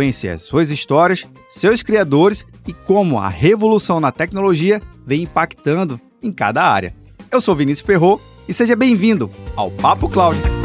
[0.00, 6.62] as suas histórias, seus criadores e como a revolução na tecnologia vem impactando em cada
[6.62, 6.94] área.
[7.30, 10.55] Eu sou Vinícius Ferro e seja bem-vindo ao Papo Cloud.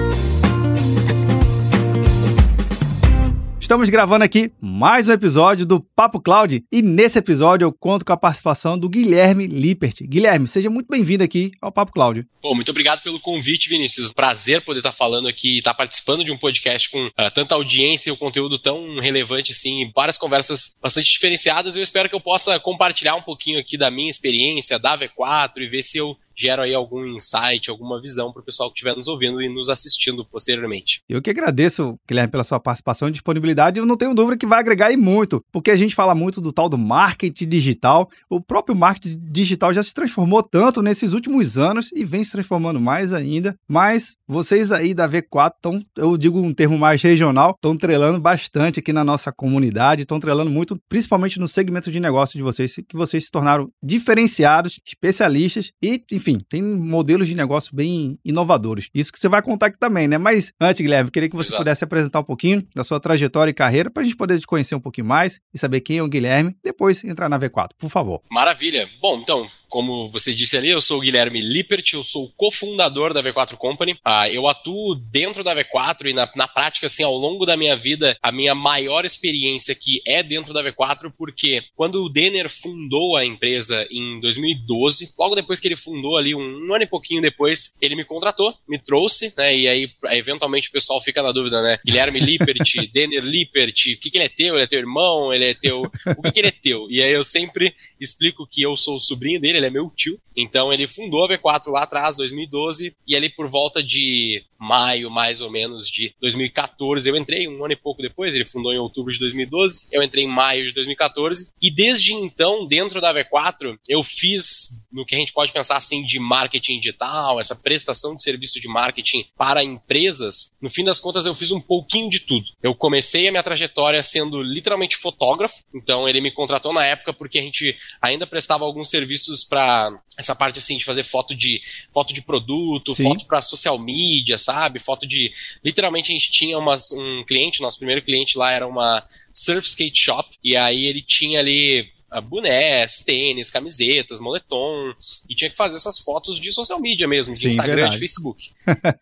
[3.71, 8.11] Estamos gravando aqui mais um episódio do Papo Cloud e nesse episódio eu conto com
[8.11, 10.01] a participação do Guilherme Lippert.
[10.03, 12.27] Guilherme, seja muito bem-vindo aqui ao Papo Cloud.
[12.41, 14.11] Pô, muito obrigado pelo convite, Vinícius.
[14.11, 18.11] Prazer poder estar falando aqui, estar participando de um podcast com uh, tanta audiência e
[18.11, 21.77] um conteúdo tão relevante assim, várias conversas bastante diferenciadas.
[21.77, 25.67] Eu espero que eu possa compartilhar um pouquinho aqui da minha experiência da V4 e
[25.67, 29.07] ver se eu gera aí algum insight, alguma visão para o pessoal que estiver nos
[29.07, 31.01] ouvindo e nos assistindo posteriormente.
[31.07, 33.79] Eu que agradeço, Guilherme, pela sua participação e disponibilidade.
[33.79, 36.51] Eu não tenho dúvida que vai agregar e muito, porque a gente fala muito do
[36.51, 38.09] tal do marketing digital.
[38.29, 42.79] O próprio marketing digital já se transformou tanto nesses últimos anos e vem se transformando
[42.79, 43.55] mais ainda.
[43.67, 48.79] Mas vocês aí da V4 estão, eu digo um termo mais regional, estão trelando bastante
[48.79, 52.95] aqui na nossa comunidade, estão trelando muito, principalmente no segmento de negócio de vocês, que
[52.95, 58.89] vocês se tornaram diferenciados, especialistas e, enfim, tem modelos de negócio bem inovadores.
[58.93, 60.17] Isso que você vai contar aqui também, né?
[60.17, 61.63] Mas antes, Guilherme, queria que você Exato.
[61.63, 64.75] pudesse apresentar um pouquinho da sua trajetória e carreira para a gente poder te conhecer
[64.75, 68.21] um pouquinho mais e saber quem é o Guilherme, depois entrar na V4, por favor.
[68.29, 68.89] Maravilha.
[69.01, 73.23] Bom, então, como você disse ali, eu sou o Guilherme Lippert, eu sou cofundador da
[73.23, 73.97] V4 Company.
[74.03, 77.75] Ah, eu atuo dentro da V4 e na, na prática, assim, ao longo da minha
[77.75, 83.15] vida, a minha maior experiência aqui é dentro da V4, porque quando o Denner fundou
[83.15, 87.21] a empresa em 2012, logo depois que ele fundou ali, um, um ano e pouquinho
[87.21, 89.55] depois, ele me contratou, me trouxe, né?
[89.55, 91.79] E aí, eventualmente, o pessoal fica na dúvida, né?
[91.85, 92.57] Guilherme Lippert,
[92.93, 94.55] Denner Lippert, o que, que ele é teu?
[94.55, 95.33] Ele é teu irmão?
[95.33, 95.81] Ele é teu.
[96.17, 96.89] O que, que ele é teu?
[96.89, 100.19] E aí eu sempre explico que eu sou o sobrinho dele, ele é meu tio.
[100.35, 105.41] Então ele fundou a V4 lá atrás, 2012, e ali por volta de maio, mais
[105.41, 109.11] ou menos, de 2014, eu entrei um ano e pouco depois, ele fundou em outubro
[109.11, 114.03] de 2012, eu entrei em maio de 2014, e desde então, dentro da V4, eu
[114.03, 118.59] fiz no que a gente pode pensar assim de marketing digital, essa prestação de serviço
[118.59, 122.47] de marketing para empresas, no fim das contas eu fiz um pouquinho de tudo.
[122.61, 127.39] Eu comecei a minha trajetória sendo literalmente fotógrafo, então ele me contratou na época porque
[127.39, 131.61] a gente ainda prestava alguns serviços para essa parte assim de fazer foto de
[131.93, 133.03] foto de produto, Sim.
[133.03, 134.79] foto para social media, sabe?
[134.79, 135.31] Foto de
[135.63, 139.03] literalmente a gente tinha umas, um cliente, nosso primeiro cliente lá era uma
[139.33, 144.93] surf skate shop e aí ele tinha ali bonés, tênis, camisetas, moletom
[145.29, 147.93] e tinha que fazer essas fotos de social media mesmo, de Sim, Instagram, verdade.
[147.93, 148.51] de Facebook.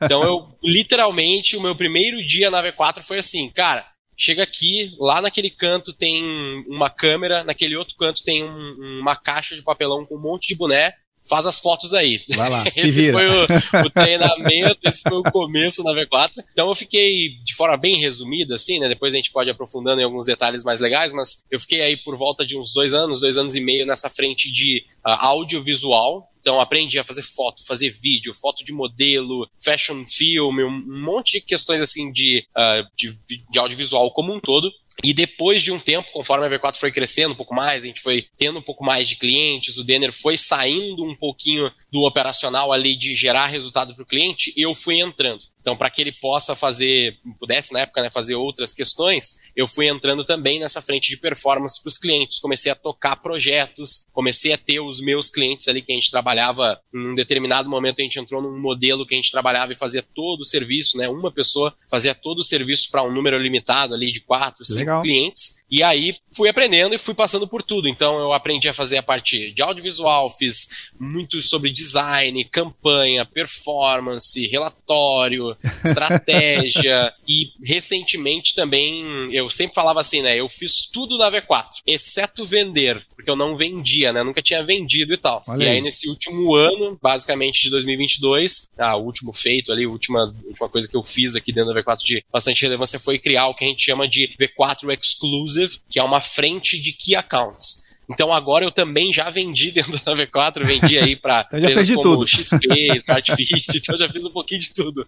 [0.01, 5.21] Então eu literalmente o meu primeiro dia na V4 foi assim, cara, chega aqui, lá
[5.21, 6.23] naquele canto tem
[6.67, 10.55] uma câmera, naquele outro canto tem um, uma caixa de papelão com um monte de
[10.55, 10.93] boné,
[11.27, 12.21] faz as fotos aí.
[12.29, 13.43] Vai lá, esse foi o,
[13.85, 16.43] o, treinamento, esse foi o começo na V4.
[16.51, 18.87] Então eu fiquei de forma bem resumida, assim, né?
[18.87, 21.97] Depois a gente pode ir aprofundando em alguns detalhes mais legais, mas eu fiquei aí
[21.97, 26.29] por volta de uns dois anos, dois anos e meio nessa frente de uh, audiovisual.
[26.41, 31.41] Então aprendi a fazer foto, fazer vídeo, foto de modelo, fashion film, um monte de
[31.41, 33.17] questões assim de, uh, de,
[33.49, 34.71] de audiovisual como um todo.
[35.03, 38.01] E depois de um tempo, conforme a V4 foi crescendo um pouco mais, a gente
[38.01, 42.71] foi tendo um pouco mais de clientes, o Denner foi saindo um pouquinho do operacional
[42.71, 45.43] ali de gerar resultado para o cliente, eu fui entrando.
[45.61, 49.87] Então, para que ele possa fazer, pudesse na época né, fazer outras questões, eu fui
[49.87, 52.39] entrando também nessa frente de performance para os clientes.
[52.39, 56.79] Comecei a tocar projetos, comecei a ter os meus clientes ali que a gente trabalhava.
[56.93, 60.01] Em um determinado momento, a gente entrou num modelo que a gente trabalhava e fazia
[60.01, 61.09] todo o serviço, né?
[61.09, 65.01] Uma pessoa fazia todo o serviço para um número limitado ali de quatro, cinco Legal.
[65.01, 65.58] clientes.
[65.69, 67.87] E aí fui aprendendo e fui passando por tudo.
[67.87, 70.67] Então eu aprendi a fazer a parte de audiovisual, fiz
[70.99, 75.55] muito sobre design, campanha, performance, relatório,
[75.85, 80.39] estratégia e recentemente também eu sempre falava assim, né?
[80.39, 84.23] Eu fiz tudo na V4, exceto vender, porque eu não vendia, né?
[84.23, 85.43] Nunca tinha vendido e tal.
[85.47, 85.75] Olha e aí.
[85.75, 90.69] aí nesse último ano, basicamente de 2022, ah, o último feito ali, a última, última
[90.69, 93.63] coisa que eu fiz aqui dentro da V4 de bastante relevância foi criar o que
[93.63, 97.89] a gente chama de V4 Exclusive Exclusive, que é uma frente de Key Accounts.
[98.09, 101.87] Então agora eu também já vendi dentro da V4, vendi aí para então já fez
[101.87, 102.27] de tudo.
[102.27, 105.05] XP, SmartFit, então já fiz um pouquinho de tudo.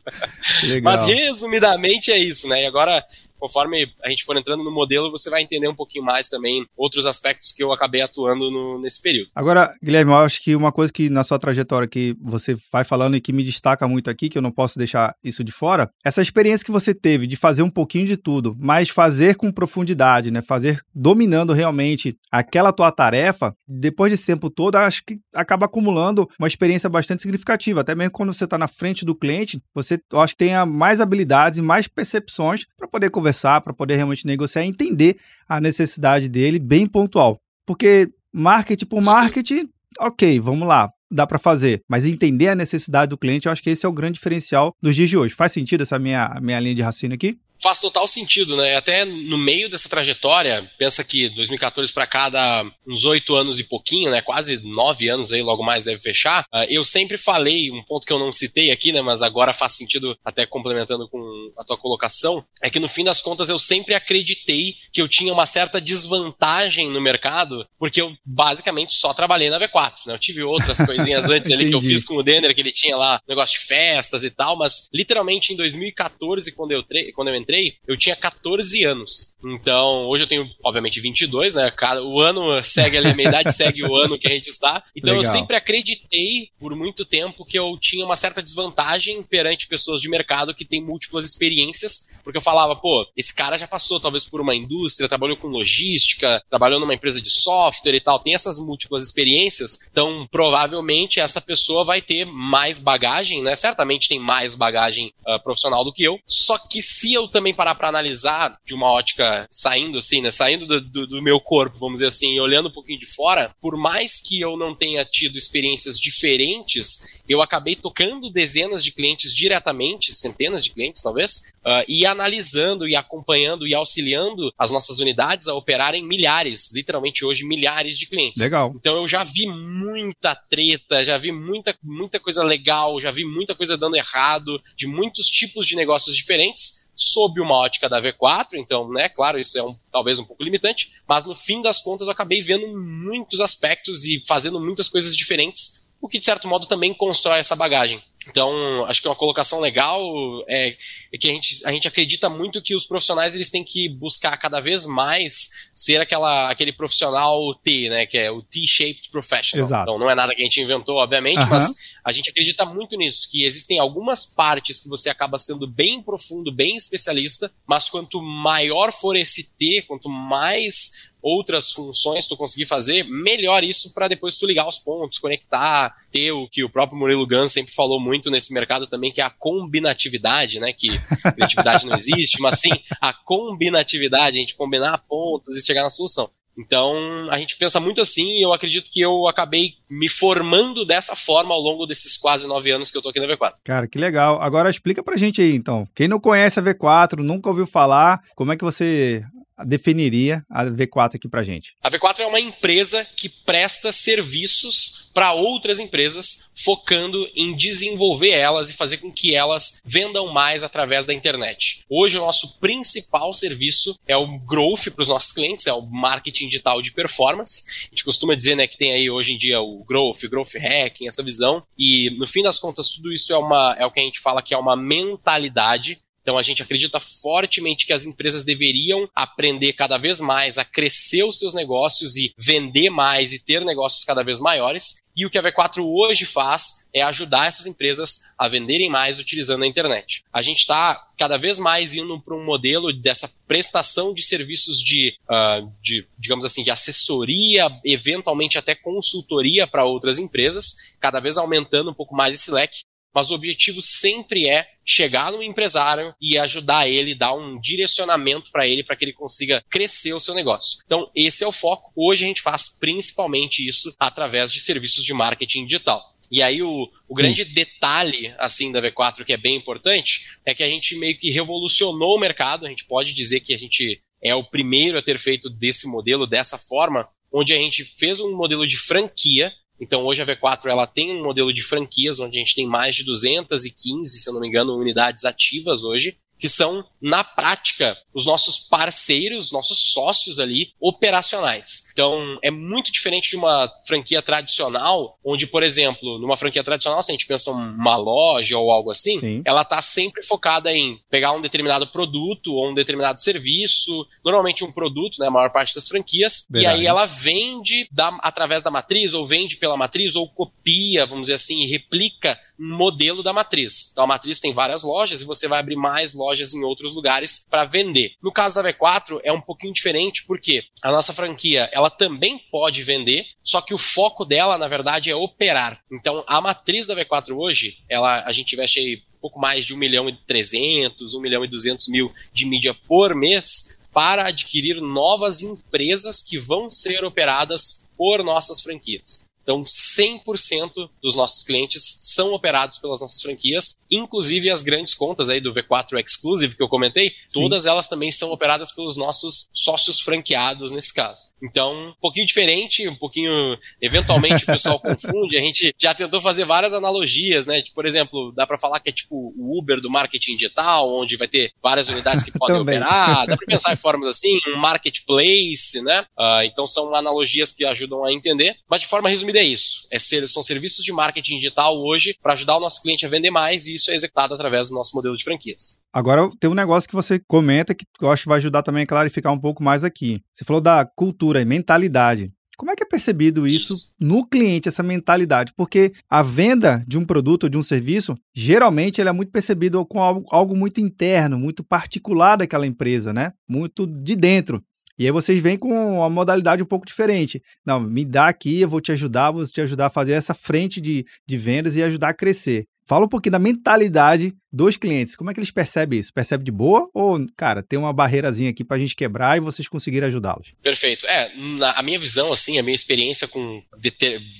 [0.63, 0.94] Legal.
[0.94, 2.63] Mas resumidamente é isso, né?
[2.63, 3.03] E agora
[3.41, 7.07] conforme a gente for entrando no modelo, você vai entender um pouquinho mais também outros
[7.07, 9.31] aspectos que eu acabei atuando no, nesse período.
[9.33, 13.17] Agora, Guilherme, eu acho que uma coisa que na sua trajetória que você vai falando
[13.17, 16.21] e que me destaca muito aqui, que eu não posso deixar isso de fora, essa
[16.21, 20.41] experiência que você teve de fazer um pouquinho de tudo, mas fazer com profundidade, né?
[20.41, 26.47] Fazer dominando realmente aquela tua tarefa, depois desse tempo todo, acho que acaba acumulando uma
[26.47, 27.81] experiência bastante significativa.
[27.81, 31.01] Até mesmo quando você está na frente do cliente, você eu acho que tenha mais
[31.01, 33.31] habilidades e mais percepções para poder conversar,
[33.62, 35.18] para poder realmente negociar e entender
[35.48, 37.38] a necessidade dele bem pontual.
[37.66, 39.68] Porque marketing por marketing,
[40.00, 43.69] ok, vamos lá, dá para fazer, mas entender a necessidade do cliente, eu acho que
[43.69, 45.33] esse é o grande diferencial dos dias de hoje.
[45.33, 47.38] Faz sentido essa minha, minha linha de raciocínio aqui?
[47.62, 48.75] Faz total sentido, né?
[48.75, 53.63] Até no meio dessa trajetória, pensa que 2014 para cá dá uns oito anos e
[53.63, 54.22] pouquinho, né?
[54.22, 56.44] Quase nove anos aí, logo mais deve fechar.
[56.54, 59.02] Uh, eu sempre falei, um ponto que eu não citei aqui, né?
[59.02, 63.22] Mas agora faz sentido, até complementando com a tua colocação, é que no fim das
[63.22, 68.94] contas eu sempre acreditei que eu tinha uma certa desvantagem no mercado, porque eu basicamente
[68.96, 70.13] só trabalhei na V4, né?
[70.13, 72.98] Eu tive outras coisinhas antes ali que eu fiz com o Denner, que ele tinha
[72.98, 77.50] lá negócio de festas e tal, mas literalmente em 2014, quando eu, quando eu entrei,
[77.51, 79.36] entrei, eu tinha 14 anos.
[79.44, 81.71] Então, hoje eu tenho, obviamente, 22, né?
[81.71, 84.83] Cada, o ano segue a minha idade segue o ano que a gente está.
[84.95, 85.33] Então, Legal.
[85.33, 90.09] eu sempre acreditei, por muito tempo, que eu tinha uma certa desvantagem perante pessoas de
[90.09, 94.39] mercado que têm múltiplas experiências, porque eu falava, pô, esse cara já passou talvez por
[94.39, 99.03] uma indústria, trabalhou com logística, trabalhou numa empresa de software e tal, tem essas múltiplas
[99.03, 103.56] experiências, então provavelmente essa pessoa vai ter mais bagagem, né?
[103.56, 106.19] Certamente tem mais bagagem uh, profissional do que eu.
[106.27, 110.29] Só que se eu também também parar para analisar de uma ótica saindo assim, né?
[110.29, 113.53] Saindo do, do, do, meu corpo, vamos dizer assim, e olhando um pouquinho de fora,
[113.59, 119.33] por mais que eu não tenha tido experiências diferentes, eu acabei tocando dezenas de clientes
[119.33, 125.47] diretamente, centenas de clientes talvez, uh, e analisando e acompanhando e auxiliando as nossas unidades
[125.47, 128.39] a operarem milhares, literalmente hoje milhares de clientes.
[128.39, 128.71] Legal.
[128.75, 133.55] Então eu já vi muita treta, já vi muita, muita coisa legal, já vi muita
[133.55, 138.88] coisa dando errado, de muitos tipos de negócios diferentes sob uma ótica da V4, então,
[138.89, 142.12] né, claro, isso é um, talvez um pouco limitante, mas no fim das contas eu
[142.12, 146.94] acabei vendo muitos aspectos e fazendo muitas coisas diferentes, o que de certo modo também
[146.94, 148.03] constrói essa bagagem.
[148.29, 150.00] Então, acho que uma colocação legal
[150.47, 150.77] é,
[151.12, 154.38] é, que a gente, a gente acredita muito que os profissionais eles têm que buscar
[154.38, 158.06] cada vez mais ser aquela, aquele profissional T, né?
[158.06, 159.65] Que é o T-shaped professional.
[159.65, 159.89] Exato.
[159.89, 161.73] Então, não é nada que a gente inventou, obviamente, mas
[162.06, 166.51] a gente acredita muito nisso, que existem algumas partes que você acaba sendo bem profundo,
[166.51, 173.03] bem especialista, mas quanto maior for esse T, quanto mais outras funções tu conseguir fazer,
[173.03, 177.27] melhor isso para depois tu ligar os pontos, conectar, ter o que o próprio Murilo
[177.27, 180.73] Gans sempre falou muito nesse mercado também, que é a combinatividade, né?
[180.73, 180.89] Que
[181.35, 186.29] criatividade não existe, mas sim a combinatividade, a gente combinar pontos e chegar na solução.
[186.57, 191.15] Então, a gente pensa muito assim e eu acredito que eu acabei me formando dessa
[191.15, 193.53] forma ao longo desses quase nove anos que eu tô aqui na V4.
[193.63, 194.41] Cara, que legal.
[194.41, 195.88] Agora explica pra gente aí, então.
[195.95, 199.24] Quem não conhece a V4, nunca ouviu falar, como é que você
[199.66, 201.75] definiria a V4 aqui para gente?
[201.81, 208.69] A V4 é uma empresa que presta serviços para outras empresas, focando em desenvolver elas
[208.69, 211.84] e fazer com que elas vendam mais através da internet.
[211.89, 216.48] Hoje, o nosso principal serviço é o growth para os nossos clientes, é o marketing
[216.48, 217.63] digital de performance.
[217.68, 221.08] A gente costuma dizer né, que tem aí hoje em dia o growth, growth hacking,
[221.08, 221.63] essa visão.
[221.77, 224.41] E no fim das contas, tudo isso é, uma, é o que a gente fala
[224.41, 229.98] que é uma mentalidade então a gente acredita fortemente que as empresas deveriam aprender cada
[229.98, 234.40] vez mais a crescer os seus negócios e vender mais e ter negócios cada vez
[234.40, 235.01] maiores.
[235.16, 239.63] E o que a V4 hoje faz é ajudar essas empresas a venderem mais utilizando
[239.63, 240.24] a internet.
[240.32, 245.13] A gente está cada vez mais indo para um modelo dessa prestação de serviços de,
[245.30, 251.92] uh, de, digamos assim, de assessoria, eventualmente até consultoria para outras empresas, cada vez aumentando
[251.92, 256.88] um pouco mais esse leque mas o objetivo sempre é chegar no empresário e ajudar
[256.88, 260.80] ele, dar um direcionamento para ele para que ele consiga crescer o seu negócio.
[260.86, 261.91] Então, esse é o foco.
[261.96, 266.01] Hoje a gente faz principalmente isso através de serviços de marketing digital.
[266.32, 270.63] E aí o, o grande detalhe assim da V4 que é bem importante é que
[270.63, 272.65] a gente meio que revolucionou o mercado.
[272.65, 276.25] A gente pode dizer que a gente é o primeiro a ter feito desse modelo
[276.25, 280.85] dessa forma, onde a gente fez um modelo de franquia então hoje a V4 ela
[280.85, 284.47] tem um modelo de franquias onde a gente tem mais de 215, se não me
[284.47, 291.84] engano, unidades ativas hoje, que são na prática, os nossos parceiros, nossos sócios ali operacionais.
[291.91, 297.12] Então, é muito diferente de uma franquia tradicional, onde, por exemplo, numa franquia tradicional, se
[297.12, 299.41] a gente pensa uma loja ou algo assim, Sim.
[299.46, 304.72] ela está sempre focada em pegar um determinado produto ou um determinado serviço, normalmente um
[304.72, 306.77] produto, né, a maior parte das franquias, Verdade.
[306.77, 311.24] e aí ela vende da, através da matriz, ou vende pela matriz, ou copia, vamos
[311.24, 313.89] dizer assim, e replica um modelo da matriz.
[313.91, 317.45] Então, a matriz tem várias lojas e você vai abrir mais lojas em outros lugares
[317.50, 318.13] para vender.
[318.21, 322.83] No caso da V4, é um pouquinho diferente, porque a nossa franquia, ela também pode
[322.83, 325.81] vender, só que o foco dela, na verdade, é operar.
[325.91, 329.77] Então, a matriz da V4 hoje, ela, a gente investe aí pouco mais de 1
[329.77, 335.41] milhão e 300, 1 milhão e 200 mil de mídia por mês para adquirir novas
[335.41, 339.30] empresas que vão ser operadas por nossas franquias.
[339.51, 345.41] Então, 100% dos nossos clientes são operados pelas nossas franquias, inclusive as grandes contas aí
[345.41, 347.41] do V4 Exclusive que eu comentei, Sim.
[347.41, 351.27] todas elas também são operadas pelos nossos sócios franqueados nesse caso.
[351.43, 356.46] Então, um pouquinho diferente, um pouquinho, eventualmente o pessoal confunde, a gente já tentou fazer
[356.46, 357.62] várias analogias, né?
[357.62, 361.17] Tipo, por exemplo, dá para falar que é tipo o Uber do marketing digital, onde
[361.17, 365.81] vai ter várias unidades que podem operar, dá para pensar em formas assim, um marketplace,
[365.81, 366.05] né?
[366.17, 369.88] Uh, então são analogias que ajudam a entender, mas de forma resumida é isso.
[369.91, 373.31] É ser, são serviços de marketing digital hoje para ajudar o nosso cliente a vender
[373.31, 375.79] mais e isso é executado através do nosso modelo de franquias.
[375.93, 378.88] Agora tem um negócio que você comenta que eu acho que vai ajudar também a
[378.88, 380.21] clarificar um pouco mais aqui.
[380.31, 382.27] Você falou da cultura e mentalidade.
[382.57, 385.51] Como é que é percebido isso, isso, no cliente, essa mentalidade?
[385.57, 390.00] Porque a venda de um produto ou de um serviço, geralmente, é muito percebido com
[390.00, 393.33] algo, algo, muito interno, muito particular daquela empresa, né?
[393.50, 394.63] Muito de dentro.
[394.98, 397.41] E aí vocês vêm com uma modalidade um pouco diferente.
[397.65, 400.79] Não, me dá aqui, eu vou te ajudar, vou te ajudar a fazer essa frente
[400.79, 402.65] de, de vendas e ajudar a crescer.
[402.91, 405.15] Fala um pouquinho da mentalidade dos clientes.
[405.15, 406.12] Como é que eles percebem isso?
[406.13, 409.69] Percebe de boa ou, cara, tem uma barreirazinha aqui para a gente quebrar e vocês
[409.69, 410.53] conseguirem ajudá-los?
[410.62, 411.05] Perfeito.
[411.07, 413.63] É, na, a minha visão, assim, a minha experiência com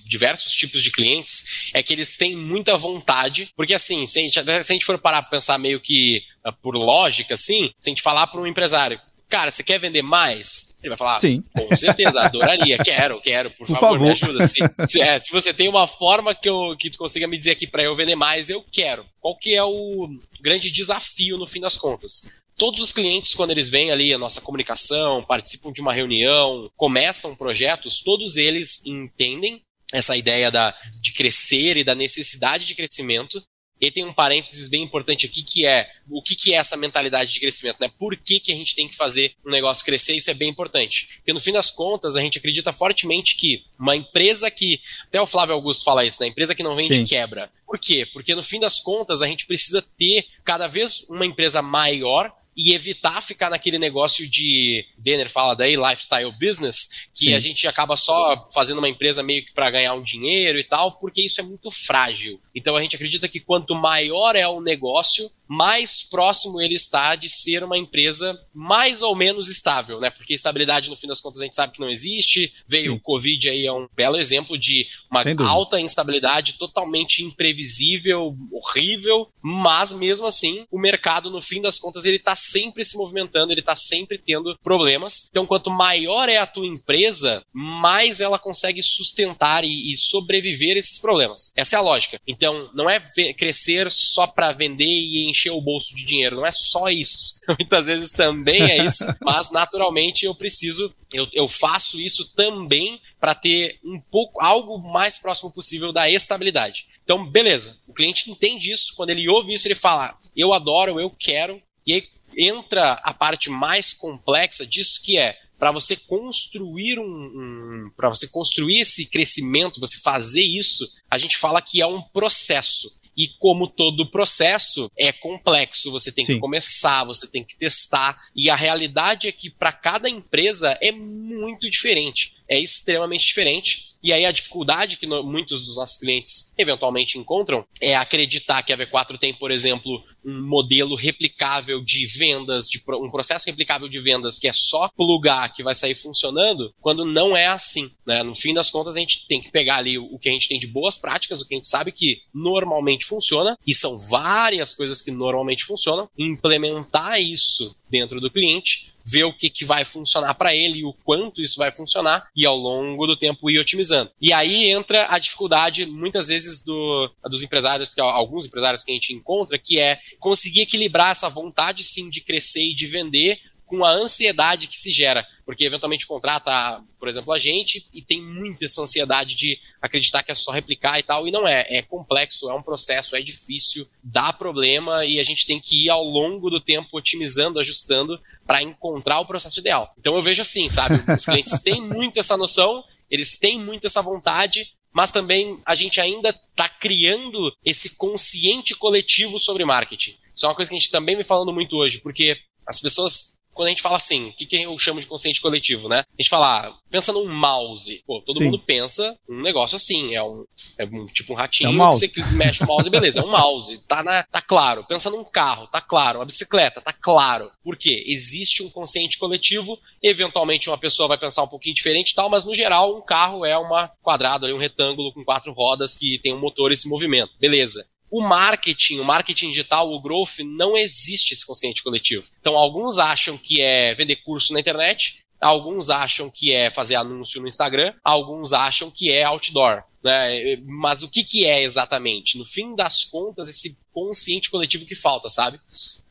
[0.06, 4.34] diversos tipos de clientes é que eles têm muita vontade, porque assim, se a gente,
[4.34, 7.92] se a gente for parar para pensar meio que uh, por lógica, assim, se a
[7.92, 9.00] gente falar para um empresário,
[9.32, 10.78] cara, você quer vender mais?
[10.84, 11.42] Ele vai falar, Sim.
[11.58, 14.48] com certeza, adoraria, quero, quero, por, por favor, favor, me ajuda.
[14.48, 17.52] Se, se, é, se, você tem uma forma que, eu, que tu consiga me dizer
[17.52, 19.06] aqui para eu vender mais, eu quero.
[19.22, 20.10] Qual que é o
[20.42, 22.42] grande desafio no fim das contas?
[22.58, 27.36] Todos os clientes, quando eles vêm ali a nossa comunicação, participam de uma reunião, começam
[27.36, 33.42] projetos, todos eles entendem essa ideia da, de crescer e da necessidade de crescimento,
[33.82, 37.34] e tem um parênteses bem importante aqui que é o que, que é essa mentalidade
[37.34, 37.90] de crescimento, né?
[37.98, 40.14] Por que, que a gente tem que fazer um negócio crescer?
[40.14, 41.10] Isso é bem importante.
[41.18, 44.80] Porque no fim das contas, a gente acredita fortemente que uma empresa que.
[45.08, 46.28] Até o Flávio Augusto fala isso, né?
[46.28, 47.06] Empresa que não vende Sim.
[47.06, 47.50] quebra.
[47.66, 48.06] Por quê?
[48.06, 52.74] Porque no fim das contas, a gente precisa ter cada vez uma empresa maior e
[52.74, 57.34] evitar ficar naquele negócio de Denner fala daí lifestyle business que Sim.
[57.34, 61.00] a gente acaba só fazendo uma empresa meio que para ganhar um dinheiro e tal
[61.00, 65.30] porque isso é muito frágil então a gente acredita que quanto maior é o negócio
[65.48, 70.10] mais próximo ele está de ser uma empresa mais ou menos estável, né?
[70.10, 72.54] Porque estabilidade, no fim das contas, a gente sabe que não existe.
[72.66, 72.98] Veio Sim.
[72.98, 79.92] o Covid aí, é um belo exemplo de uma alta instabilidade totalmente imprevisível, horrível, mas
[79.92, 83.76] mesmo assim, o mercado, no fim das contas, ele está sempre se movimentando, ele está
[83.76, 85.28] sempre tendo problemas.
[85.30, 90.98] Então, quanto maior é a tua empresa, mais ela consegue sustentar e, e sobreviver esses
[90.98, 91.52] problemas.
[91.58, 92.22] Essa é a lógica.
[92.26, 92.41] Então,
[92.74, 93.02] não é
[93.34, 96.38] crescer só para vender e encher encher o bolso de dinheiro.
[96.38, 97.40] Não é só isso.
[97.60, 103.36] Muitas vezes também é isso, mas naturalmente eu preciso, eu, eu faço isso também para
[103.36, 106.88] ter um pouco, algo mais próximo possível da estabilidade.
[107.04, 107.78] Então, beleza.
[107.88, 108.94] O cliente entende isso.
[108.96, 111.62] Quando ele ouve isso, ele fala: eu adoro, eu quero.
[111.86, 112.04] E aí
[112.38, 118.28] entra a parte mais complexa disso que é para você construir um, um para você
[118.28, 123.00] construir esse crescimento, você fazer isso, a gente fala que é um processo.
[123.16, 126.34] E como todo processo é complexo, você tem Sim.
[126.34, 128.20] que começar, você tem que testar.
[128.36, 132.34] E a realidade é que para cada empresa é muito diferente.
[132.52, 133.92] É extremamente diferente.
[134.04, 138.74] E aí a dificuldade que no, muitos dos nossos clientes eventualmente encontram é acreditar que
[138.74, 144.00] a V4 tem, por exemplo, um modelo replicável de vendas, de um processo replicável de
[144.00, 147.90] vendas que é só plugar que vai sair funcionando, quando não é assim.
[148.06, 148.22] Né?
[148.22, 150.60] No fim das contas, a gente tem que pegar ali o que a gente tem
[150.60, 155.02] de boas práticas, o que a gente sabe que normalmente funciona, e são várias coisas
[155.02, 160.56] que normalmente funcionam, implementar isso dentro do cliente ver o que, que vai funcionar para
[160.56, 164.12] ele e o quanto isso vai funcionar e ao longo do tempo ir otimizando.
[164.20, 168.94] E aí entra a dificuldade, muitas vezes, do, dos empresários, que alguns empresários que a
[168.94, 173.40] gente encontra, que é conseguir equilibrar essa vontade sim de crescer e de vender
[173.72, 178.22] com a ansiedade que se gera, porque eventualmente contrata, por exemplo, a gente e tem
[178.22, 181.82] muita essa ansiedade de acreditar que é só replicar e tal, e não é, é
[181.82, 186.04] complexo, é um processo, é difícil, dá problema e a gente tem que ir ao
[186.04, 189.94] longo do tempo otimizando, ajustando para encontrar o processo ideal.
[189.98, 194.02] Então eu vejo assim, sabe, os clientes têm muito essa noção, eles têm muito essa
[194.02, 200.18] vontade, mas também a gente ainda está criando esse consciente coletivo sobre marketing.
[200.36, 202.38] Isso é uma coisa que a gente também vem falando muito hoje, porque
[202.68, 203.31] as pessoas
[203.62, 206.00] quando a gente fala assim, o que, que eu chamo de consciente coletivo, né?
[206.00, 208.02] A gente fala, ah, pensa num mouse.
[208.08, 208.46] Pô, todo Sim.
[208.46, 210.44] mundo pensa um negócio assim, é um,
[210.80, 212.08] é um tipo um ratinho, é um mouse.
[212.08, 214.84] você mexe o mouse, beleza, é um mouse, tá, na, tá claro.
[214.88, 216.18] Pensa num carro, tá claro.
[216.18, 217.52] Uma bicicleta, tá claro.
[217.64, 218.04] Por quê?
[218.08, 222.46] Existe um consciente coletivo, eventualmente uma pessoa vai pensar um pouquinho diferente e tal, mas
[222.46, 226.34] no geral um carro é uma quadrado ali, um retângulo com quatro rodas que tem
[226.34, 227.32] um motor e esse movimento.
[227.40, 227.86] Beleza.
[228.12, 232.28] O marketing, o marketing digital, o growth, não existe esse consciente coletivo.
[232.40, 237.42] Então, alguns acham que é vender curso na internet, alguns acham que é fazer anúncio
[237.42, 239.84] no Instagram, alguns acham que é outdoor.
[240.04, 240.58] Né?
[240.66, 242.38] Mas o que, que é exatamente?
[242.38, 245.60] No fim das contas, esse consciente coletivo que falta, sabe?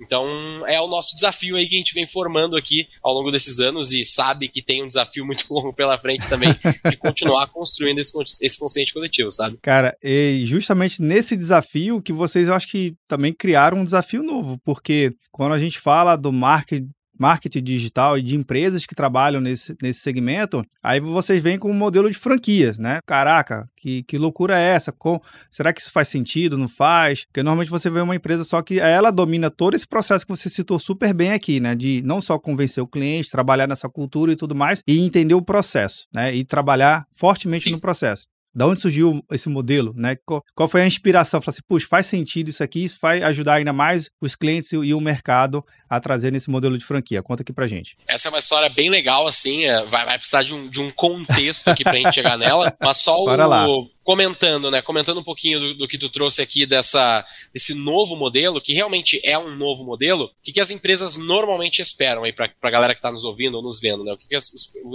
[0.00, 0.26] Então
[0.66, 3.92] é o nosso desafio aí que a gente vem formando aqui ao longo desses anos
[3.92, 6.56] e sabe que tem um desafio muito longo pela frente também
[6.88, 9.58] de continuar construindo esse, esse consciente coletivo, sabe?
[9.62, 14.58] Cara, e justamente nesse desafio que vocês eu acho que também criaram um desafio novo,
[14.64, 16.90] porque quando a gente fala do marketing
[17.20, 21.74] marketing digital e de empresas que trabalham nesse, nesse segmento, aí vocês vêm com um
[21.74, 23.00] modelo de franquias, né?
[23.06, 24.90] Caraca, que, que loucura é essa?
[24.90, 26.56] Com, será que isso faz sentido?
[26.56, 27.24] Não faz?
[27.26, 30.48] Porque normalmente você vê uma empresa só que ela domina todo esse processo que você
[30.48, 31.74] citou super bem aqui, né?
[31.74, 35.42] De não só convencer o cliente, trabalhar nessa cultura e tudo mais, e entender o
[35.42, 36.34] processo, né?
[36.34, 37.72] E trabalhar fortemente Sim.
[37.72, 38.26] no processo.
[38.52, 40.16] Da onde surgiu esse modelo, né?
[40.26, 41.40] Qual, foi a inspiração?
[41.40, 44.92] Falei assim, puxa, faz sentido isso aqui, isso vai ajudar ainda mais os clientes e
[44.92, 47.20] o mercado a trazer nesse modelo de franquia.
[47.20, 47.96] Conta aqui pra gente.
[48.06, 50.88] Essa é uma história bem legal, assim, é, vai, vai precisar de um, de um
[50.92, 53.66] contexto aqui pra gente chegar nela, mas só o, lá
[54.10, 54.82] comentando, né?
[54.82, 59.20] Comentando um pouquinho do, do, que tu trouxe aqui dessa, desse novo modelo, que realmente
[59.22, 62.92] é um novo modelo, o que, que as empresas normalmente esperam aí para a galera
[62.92, 64.12] que está nos ouvindo ou nos vendo, né?
[64.12, 64.50] O que, que as,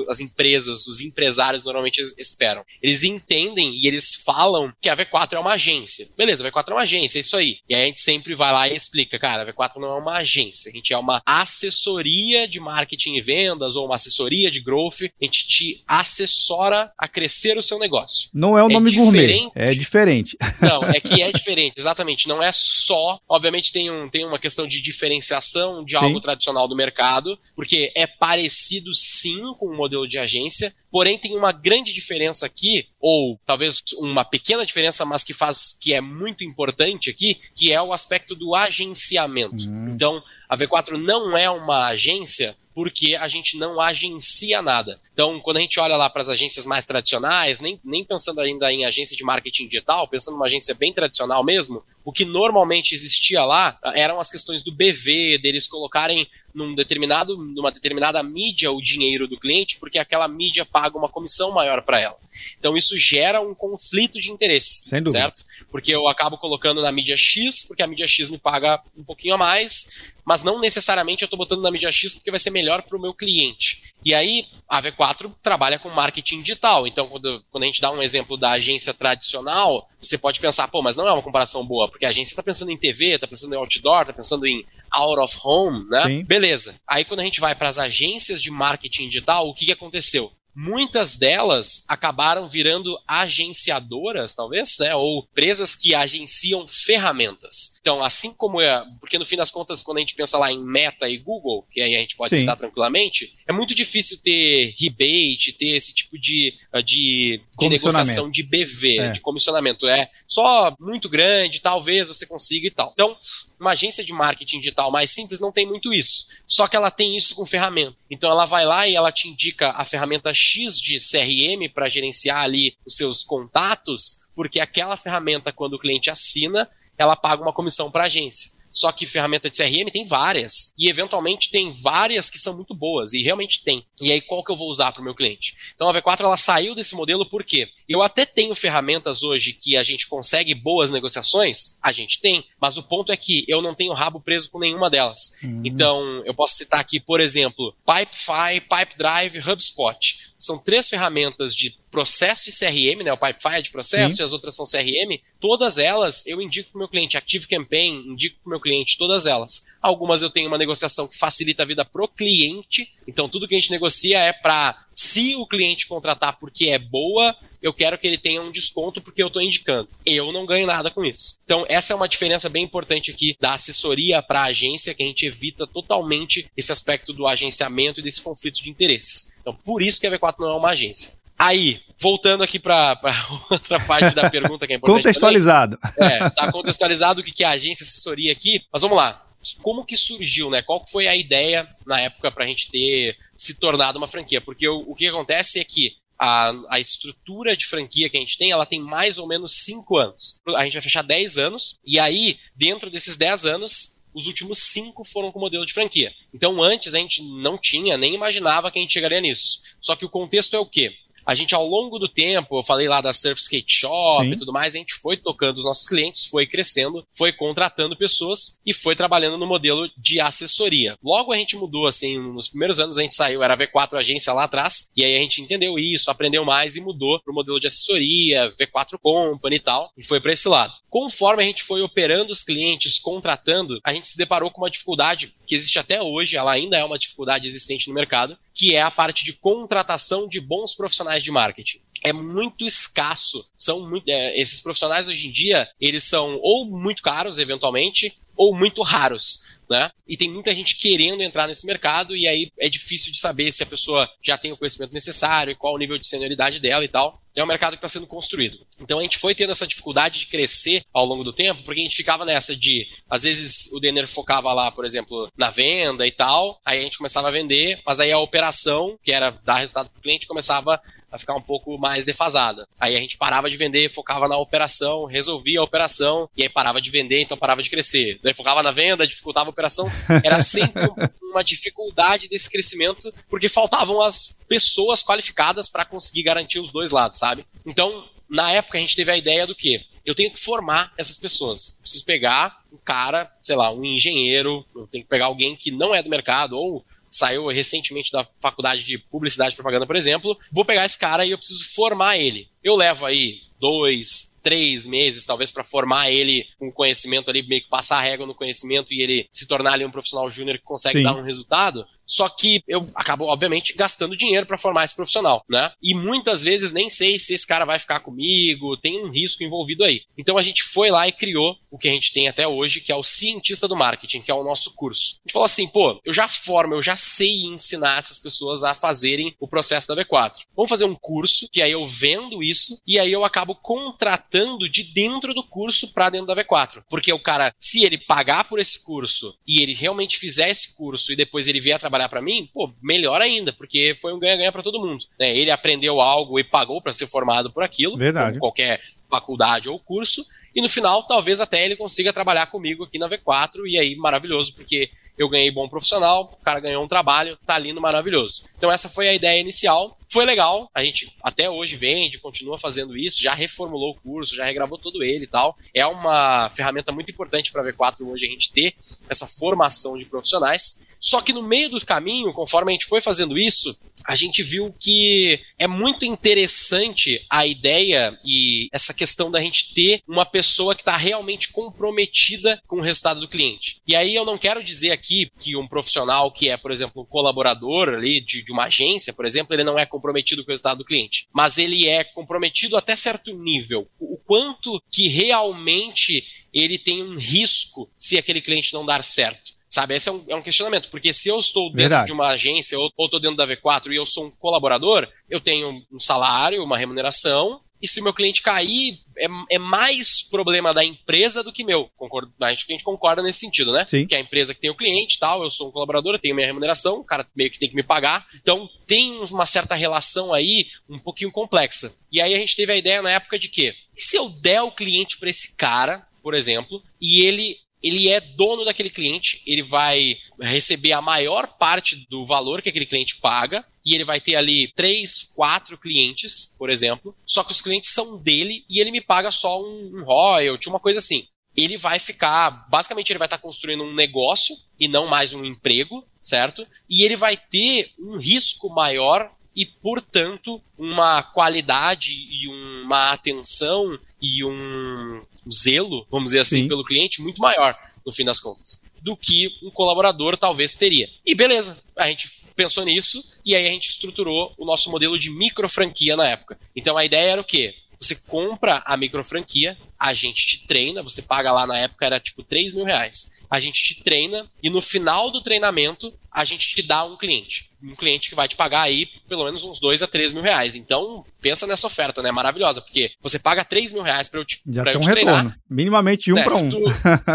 [0.10, 2.66] as, empresas, os empresários normalmente esperam?
[2.82, 6.08] Eles entendem e eles falam que a V4 é uma agência.
[6.18, 7.60] Beleza, a V4 é uma agência, é isso aí.
[7.70, 10.18] E aí a gente sempre vai lá e explica, cara, a V4 não é uma
[10.18, 15.04] agência, a gente é uma assessoria de marketing e vendas ou uma assessoria de growth,
[15.04, 18.30] a gente te assessora a crescer o seu negócio.
[18.34, 19.50] Não é o nome gourmet.
[19.56, 20.38] É diferente.
[20.62, 22.28] Não, é que é diferente, exatamente.
[22.28, 23.20] Não é só.
[23.28, 26.04] Obviamente tem, um, tem uma questão de diferenciação de sim.
[26.04, 31.36] algo tradicional do mercado, porque é parecido sim com o modelo de agência, porém tem
[31.36, 36.44] uma grande diferença aqui, ou talvez uma pequena diferença, mas que faz que é muito
[36.44, 39.68] importante aqui, que é o aspecto do agenciamento.
[39.68, 39.92] Hum.
[39.94, 40.24] Então,
[40.56, 45.00] a V4 não é uma agência porque a gente não agencia nada.
[45.14, 48.72] Então, quando a gente olha lá para as agências mais tradicionais, nem, nem pensando ainda
[48.72, 53.44] em agência de marketing digital, pensando numa agência bem tradicional mesmo, o que normalmente existia
[53.44, 59.28] lá eram as questões do BV, deles colocarem num determinado, numa determinada mídia o dinheiro
[59.28, 62.18] do cliente, porque aquela mídia paga uma comissão maior para ela.
[62.58, 65.20] Então isso gera um conflito de interesse, Sem dúvida.
[65.20, 65.44] certo?
[65.70, 69.34] Porque eu acabo colocando na mídia X, porque a mídia X me paga um pouquinho
[69.34, 69.88] a mais,
[70.24, 73.02] mas não necessariamente eu estou botando na mídia X porque vai ser melhor para o
[73.02, 73.82] meu cliente.
[74.06, 76.86] E aí a V4 trabalha com marketing digital.
[76.86, 80.82] Então, quando, quando a gente dá um exemplo da agência tradicional, você pode pensar, pô,
[80.82, 83.54] mas não é uma comparação boa, porque a agência está pensando em TV, está pensando
[83.54, 86.04] em outdoor, está pensando em out of home, né?
[86.04, 86.24] Sim.
[86.24, 86.76] Beleza.
[86.88, 90.32] Aí quando a gente vai para as agências de marketing digital, o que, que aconteceu?
[90.56, 94.96] muitas delas acabaram virando agenciadoras, talvez, né?
[94.96, 97.75] Ou empresas que agenciam ferramentas.
[97.86, 98.84] Então, assim como é.
[99.00, 101.80] Porque no fim das contas, quando a gente pensa lá em Meta e Google, que
[101.80, 102.42] aí a gente pode Sim.
[102.42, 108.42] citar tranquilamente, é muito difícil ter rebate, ter esse tipo de, de, de negociação de
[108.42, 109.12] BV, é.
[109.12, 109.88] de comissionamento.
[109.88, 112.92] É só muito grande, talvez você consiga e tal.
[112.94, 113.16] Então,
[113.60, 116.26] uma agência de marketing digital mais simples não tem muito isso.
[116.48, 117.98] Só que ela tem isso com ferramenta.
[118.10, 122.42] Então ela vai lá e ela te indica a ferramenta X de CRM para gerenciar
[122.42, 126.68] ali os seus contatos, porque aquela ferramenta, quando o cliente assina,
[126.98, 128.56] ela paga uma comissão para a agência.
[128.76, 130.74] Só que ferramenta de CRM tem várias.
[130.78, 133.14] E eventualmente tem várias que são muito boas.
[133.14, 133.86] E realmente tem.
[134.02, 135.56] E aí qual que eu vou usar para o meu cliente?
[135.74, 139.84] Então a V4 ela saiu desse modelo porque eu até tenho ferramentas hoje que a
[139.84, 141.78] gente consegue boas negociações.
[141.82, 142.46] A gente tem.
[142.66, 145.34] Mas o ponto é que eu não tenho rabo preso com nenhuma delas.
[145.44, 145.62] Uhum.
[145.64, 150.34] Então, eu posso citar aqui, por exemplo, Pipefy, Pipedrive, HubSpot.
[150.36, 153.14] São três ferramentas de processo de CRM, né?
[153.14, 154.22] O Pipefy é de processo Sim.
[154.24, 155.22] e as outras são CRM.
[155.40, 157.16] Todas elas eu indico para o meu cliente.
[157.18, 159.64] Active Campaign, indico para o meu cliente, todas elas.
[159.80, 162.92] Algumas eu tenho uma negociação que facilita a vida pro cliente.
[163.08, 167.36] Então, tudo que a gente negocia é para, se o cliente contratar porque é boa,
[167.66, 169.90] eu quero que ele tenha um desconto porque eu estou indicando.
[170.06, 171.40] Eu não ganho nada com isso.
[171.44, 175.06] Então, essa é uma diferença bem importante aqui da assessoria para a agência, que a
[175.06, 179.36] gente evita totalmente esse aspecto do agenciamento e desse conflito de interesses.
[179.42, 181.12] Então, por isso que a V4 não é uma agência.
[181.40, 183.00] Aí, voltando aqui para
[183.50, 184.98] outra parte da pergunta que é importante.
[184.98, 185.80] contextualizado.
[185.96, 188.62] Também, é, tá contextualizado o que é agência assessoria aqui.
[188.72, 189.26] Mas vamos lá.
[189.64, 190.62] Como que surgiu, né?
[190.62, 194.40] Qual foi a ideia na época para a gente ter se tornado uma franquia?
[194.40, 198.38] Porque o, o que acontece é que a, a, estrutura de franquia que a gente
[198.38, 200.42] tem, ela tem mais ou menos 5 anos.
[200.56, 205.04] A gente vai fechar 10 anos, e aí, dentro desses 10 anos, os últimos 5
[205.04, 206.14] foram com modelo de franquia.
[206.34, 209.62] Então, antes a gente não tinha, nem imaginava que a gente chegaria nisso.
[209.80, 210.94] Só que o contexto é o quê?
[211.26, 214.34] A gente ao longo do tempo, eu falei lá da Surf Skate Shop Sim.
[214.34, 218.60] e tudo mais, a gente foi tocando os nossos clientes, foi crescendo, foi contratando pessoas
[218.66, 220.98] e foi trabalhando no modelo de assessoria.
[221.04, 224.44] Logo a gente mudou, assim, nos primeiros anos a gente saiu, era V4 agência lá
[224.44, 228.54] atrás, e aí a gente entendeu isso, aprendeu mais e mudou pro modelo de assessoria,
[228.60, 230.74] V4 Company e tal, e foi para esse lado.
[230.90, 235.34] Conforme a gente foi operando os clientes, contratando, a gente se deparou com uma dificuldade
[235.46, 238.90] que existe até hoje, ela ainda é uma dificuldade existente no mercado, que é a
[238.90, 243.50] parte de contratação de bons profissionais de marketing é muito escasso.
[243.58, 248.56] São muito, é, esses profissionais hoje em dia, eles são ou muito caros, eventualmente, ou
[248.56, 249.55] muito raros.
[249.70, 249.90] Né?
[250.08, 253.64] E tem muita gente querendo entrar nesse mercado, e aí é difícil de saber se
[253.64, 256.90] a pessoa já tem o conhecimento necessário e qual o nível de senioridade dela e
[256.90, 258.60] tal é um mercado que está sendo construído.
[258.80, 261.84] Então a gente foi tendo essa dificuldade de crescer ao longo do tempo, porque a
[261.84, 266.12] gente ficava nessa de, às vezes o Denner focava lá, por exemplo, na venda e
[266.12, 269.90] tal, aí a gente começava a vender, mas aí a operação, que era dar resultado
[269.90, 270.82] para o cliente, começava
[271.16, 272.68] a ficar um pouco mais defasada.
[272.80, 276.82] Aí a gente parava de vender, focava na operação, resolvia a operação, e aí parava
[276.82, 278.20] de vender, então parava de crescer.
[278.22, 279.92] Daí focava na venda, dificultava a operação.
[280.24, 280.84] Era sempre
[281.24, 287.18] uma dificuldade desse crescimento, porque faltavam as pessoas qualificadas para conseguir garantir os dois lados,
[287.18, 287.46] sabe?
[287.66, 289.82] Então, na época a gente teve a ideia do quê?
[290.06, 291.80] Eu tenho que formar essas pessoas.
[291.82, 295.96] Preciso pegar um cara, sei lá, um engenheiro, eu tenho que pegar alguém que não
[295.96, 300.38] é do mercado, ou saiu recentemente da faculdade de publicidade e propaganda, por exemplo.
[300.52, 302.50] Vou pegar esse cara e eu preciso formar ele.
[302.64, 307.70] Eu levo aí dois, três meses, talvez, para formar ele com conhecimento ali, meio que
[307.70, 311.00] passar a régua no conhecimento e ele se tornar ali um profissional júnior que consegue
[311.00, 311.04] Sim.
[311.04, 311.86] dar um resultado.
[312.06, 315.72] Só que eu acabo, obviamente, gastando dinheiro para formar esse profissional, né?
[315.82, 319.84] E muitas vezes nem sei se esse cara vai ficar comigo, tem um risco envolvido
[319.84, 320.02] aí.
[320.18, 322.92] Então a gente foi lá e criou o que a gente tem até hoje, que
[322.92, 325.16] é o Cientista do Marketing, que é o nosso curso.
[325.16, 328.74] A gente falou assim, pô, eu já formo, eu já sei ensinar essas pessoas a
[328.74, 330.42] fazerem o processo da V4.
[330.56, 334.84] Vamos fazer um curso, que aí eu vendo isso, e aí eu acabo contratando de
[334.84, 336.84] dentro do curso para dentro da V4.
[336.90, 341.12] Porque o cara, se ele pagar por esse curso e ele realmente fizer esse curso
[341.12, 344.52] e depois ele vier trabalhar trabalhar para mim, pô, melhor ainda, porque foi um ganha-ganha
[344.52, 345.04] para todo mundo.
[345.20, 345.36] Né?
[345.36, 348.38] Ele aprendeu algo e pagou para ser formado por aquilo, Verdade.
[348.40, 353.10] qualquer faculdade ou curso, e no final talvez até ele consiga trabalhar comigo aqui na
[353.10, 357.58] V4, e aí maravilhoso, porque eu ganhei bom profissional, o cara ganhou um trabalho, tá
[357.58, 358.44] lindo, maravilhoso.
[358.58, 359.98] Então essa foi a ideia inicial.
[360.10, 364.46] Foi legal, a gente até hoje vende, continua fazendo isso, já reformulou o curso, já
[364.46, 365.58] regravou todo ele e tal.
[365.74, 368.76] É uma ferramenta muito importante para a V4 hoje a gente ter
[369.10, 370.86] essa formação de profissionais.
[371.00, 374.74] Só que no meio do caminho, conforme a gente foi fazendo isso, a gente viu
[374.80, 380.82] que é muito interessante a ideia e essa questão da gente ter uma pessoa que
[380.82, 383.78] está realmente comprometida com o resultado do cliente.
[383.88, 387.06] E aí eu não quero dizer aqui que um profissional que é, por exemplo, um
[387.06, 390.80] colaborador ali de, de uma agência, por exemplo, ele não é comprometido com o resultado
[390.80, 393.88] do cliente, mas ele é comprometido até certo nível.
[394.00, 399.56] O quanto que realmente ele tem um risco se aquele cliente não dar certo.
[399.68, 402.06] Sabe, esse é um, é um, questionamento, porque se eu estou dentro Verdade.
[402.08, 405.84] de uma agência ou, estou dentro da V4 e eu sou um colaborador, eu tenho
[405.92, 410.84] um salário, uma remuneração, e se o meu cliente cair, é, é mais problema da
[410.84, 411.90] empresa do que meu.
[411.96, 413.86] Concordo, a, gente, a gente concorda nesse sentido, né?
[413.88, 414.08] Sim.
[414.08, 416.36] Que é a empresa que tem o cliente tal, eu sou um colaborador, eu tenho
[416.36, 418.26] minha remuneração, o cara meio que tem que me pagar.
[418.36, 421.94] Então tem uma certa relação aí um pouquinho complexa.
[422.12, 424.62] E aí a gente teve a ideia na época de que, e se eu der
[424.62, 429.62] o cliente para esse cara, por exemplo, e ele ele é dono daquele cliente, ele
[429.62, 434.36] vai receber a maior parte do valor que aquele cliente paga, e ele vai ter
[434.36, 439.02] ali três, quatro clientes, por exemplo, só que os clientes são dele e ele me
[439.02, 441.28] paga só um, um royalty, uma coisa assim.
[441.56, 445.46] ele vai ficar, basicamente ele vai estar tá construindo um negócio e não mais um
[445.46, 446.68] emprego, certo?
[446.90, 454.44] E ele vai ter um risco maior e, portanto, uma qualidade e uma atenção e
[454.44, 455.22] um
[455.52, 456.68] zelo, vamos dizer assim, Sim.
[456.68, 461.10] pelo cliente muito maior, no fim das contas, do que um colaborador talvez teria.
[461.26, 465.30] E beleza, a gente pensou nisso e aí a gente estruturou o nosso modelo de
[465.30, 466.58] micro franquia na época.
[466.76, 467.76] Então a ideia era o quê?
[468.00, 472.20] Você compra a micro franquia, a gente te treina, você paga lá na época era
[472.20, 473.34] tipo 3 mil reais.
[473.50, 477.70] A gente te treina e no final do treinamento a gente te dá um cliente
[477.86, 480.76] um cliente que vai te pagar aí pelo menos uns 2 a 3 mil reais.
[480.76, 482.32] Então, pensa nessa oferta, né?
[482.32, 485.14] Maravilhosa, porque você paga 3 mil reais pra eu te, Já pra tem eu um
[485.14, 485.34] te retorno.
[485.34, 485.60] Treinar.
[485.70, 486.44] Minimamente um né?
[486.44, 486.70] para um.
[486.70, 486.80] Tu,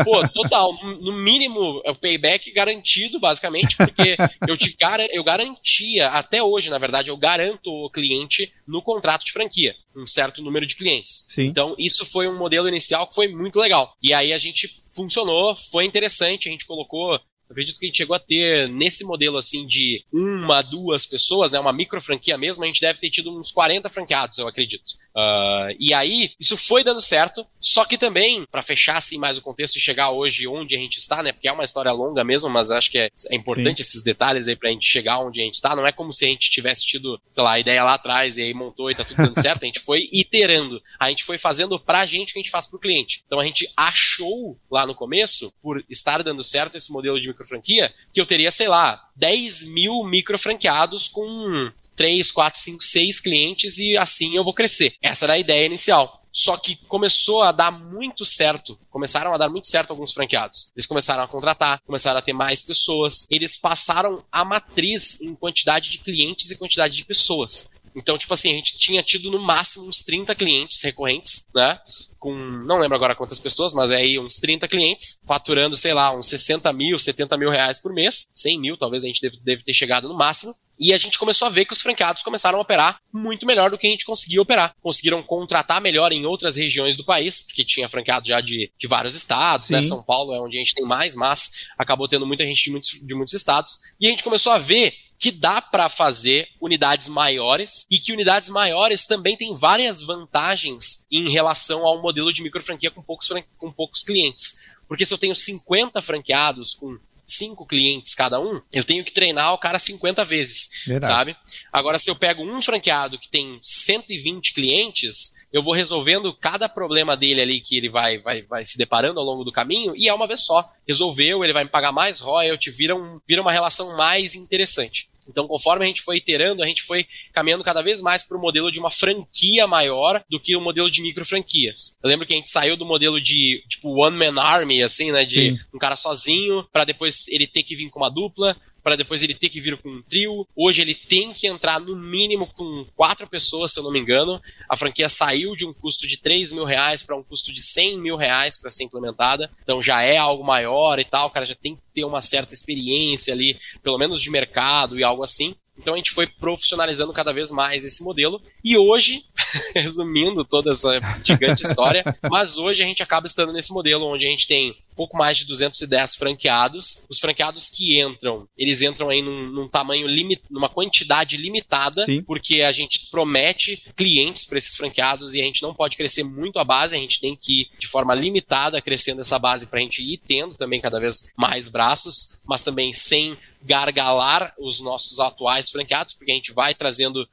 [0.04, 0.72] pô, total.
[1.00, 4.16] No mínimo, é o payback garantido, basicamente, porque
[4.48, 4.76] eu te
[5.12, 10.06] eu garantia, até hoje, na verdade, eu garanto o cliente no contrato de franquia, um
[10.06, 11.24] certo número de clientes.
[11.28, 11.46] Sim.
[11.46, 13.94] Então, isso foi um modelo inicial que foi muito legal.
[14.02, 17.96] E aí a gente funcionou, foi interessante, a gente colocou eu acredito que a gente
[17.96, 22.62] chegou a ter, nesse modelo assim de uma, duas pessoas, né, uma micro franquia mesmo,
[22.62, 24.92] a gente deve ter tido uns 40 franqueados, eu acredito.
[25.10, 29.42] Uh, e aí, isso foi dando certo, só que também, para fechar assim mais o
[29.42, 32.48] contexto e chegar hoje onde a gente está, né, porque é uma história longa mesmo,
[32.48, 33.82] mas acho que é, é importante Sim.
[33.82, 36.28] esses detalhes aí pra gente chegar onde a gente está, não é como se a
[36.28, 39.16] gente tivesse tido, sei lá, a ideia lá atrás e aí montou e tá tudo
[39.24, 42.42] dando certo, a gente foi iterando, a gente foi fazendo pra gente o que a
[42.42, 43.24] gente faz pro cliente.
[43.26, 47.39] Então a gente achou lá no começo, por estar dando certo esse modelo de micro
[47.46, 53.20] franquia, que eu teria, sei lá, 10 mil micro franqueados com 3, 4, 5, 6
[53.20, 54.94] clientes e assim eu vou crescer.
[55.02, 56.20] Essa era a ideia inicial.
[56.32, 58.78] Só que começou a dar muito certo.
[58.88, 60.72] Começaram a dar muito certo alguns franqueados.
[60.76, 63.26] Eles começaram a contratar, começaram a ter mais pessoas.
[63.28, 67.72] Eles passaram a matriz em quantidade de clientes e quantidade de pessoas.
[67.94, 71.78] Então, tipo assim, a gente tinha tido no máximo uns 30 clientes recorrentes, né?
[72.18, 76.14] Com, não lembro agora quantas pessoas, mas é aí uns 30 clientes, faturando, sei lá,
[76.14, 79.62] uns 60 mil, 70 mil reais por mês, 100 mil, talvez a gente deve, deve
[79.62, 80.54] ter chegado no máximo.
[80.78, 83.76] E a gente começou a ver que os franqueados começaram a operar muito melhor do
[83.76, 84.74] que a gente conseguia operar.
[84.80, 89.14] Conseguiram contratar melhor em outras regiões do país, porque tinha franqueado já de, de vários
[89.14, 89.82] estados, né?
[89.82, 89.84] Sim.
[89.84, 89.88] né?
[89.88, 92.90] São Paulo é onde a gente tem mais, mas acabou tendo muita gente de muitos,
[92.90, 93.78] de muitos estados.
[94.00, 98.48] E a gente começou a ver que dá para fazer unidades maiores e que unidades
[98.48, 103.28] maiores também têm várias vantagens em relação ao modelo de micro franquia com poucos,
[103.58, 104.56] com poucos clientes.
[104.88, 109.52] Porque se eu tenho 50 franqueados com cinco clientes cada um, eu tenho que treinar
[109.52, 111.12] o cara 50 vezes, Verdade.
[111.12, 111.36] sabe?
[111.70, 117.14] Agora, se eu pego um franqueado que tem 120 clientes, eu vou resolvendo cada problema
[117.14, 120.14] dele ali que ele vai, vai, vai se deparando ao longo do caminho e é
[120.14, 120.64] uma vez só.
[120.88, 125.09] Resolveu, ele vai me pagar mais royalty, vira, um, vira uma relação mais interessante.
[125.28, 128.40] Então, conforme a gente foi iterando, a gente foi caminhando cada vez mais para o
[128.40, 131.96] modelo de uma franquia maior do que o modelo de micro franquias.
[132.02, 135.24] Eu lembro que a gente saiu do modelo de tipo one man army, assim, né,
[135.24, 135.58] de Sim.
[135.74, 139.34] um cara sozinho, para depois ele ter que vir com uma dupla, para depois ele
[139.34, 140.46] ter que vir com um trio.
[140.54, 144.40] Hoje ele tem que entrar no mínimo com quatro pessoas, se eu não me engano.
[144.68, 147.98] A franquia saiu de um custo de 3 mil reais para um custo de 100
[147.98, 149.50] mil reais para ser implementada.
[149.62, 151.28] Então já é algo maior e tal.
[151.28, 155.04] O cara já tem que ter uma certa experiência ali, pelo menos de mercado e
[155.04, 155.54] algo assim.
[155.80, 158.40] Então a gente foi profissionalizando cada vez mais esse modelo.
[158.62, 159.24] E hoje,
[159.74, 164.30] resumindo toda essa gigante história, mas hoje a gente acaba estando nesse modelo onde a
[164.30, 167.06] gente tem pouco mais de 210 franqueados.
[167.08, 172.22] Os franqueados que entram, eles entram aí num, num tamanho limit, numa quantidade limitada, Sim.
[172.22, 176.58] porque a gente promete clientes para esses franqueados e a gente não pode crescer muito
[176.58, 179.82] a base, a gente tem que ir de forma limitada crescendo essa base para a
[179.82, 185.70] gente ir tendo também cada vez mais braços, mas também sem gargalar os nossos atuais
[185.70, 187.26] franqueados, porque a gente vai trazendo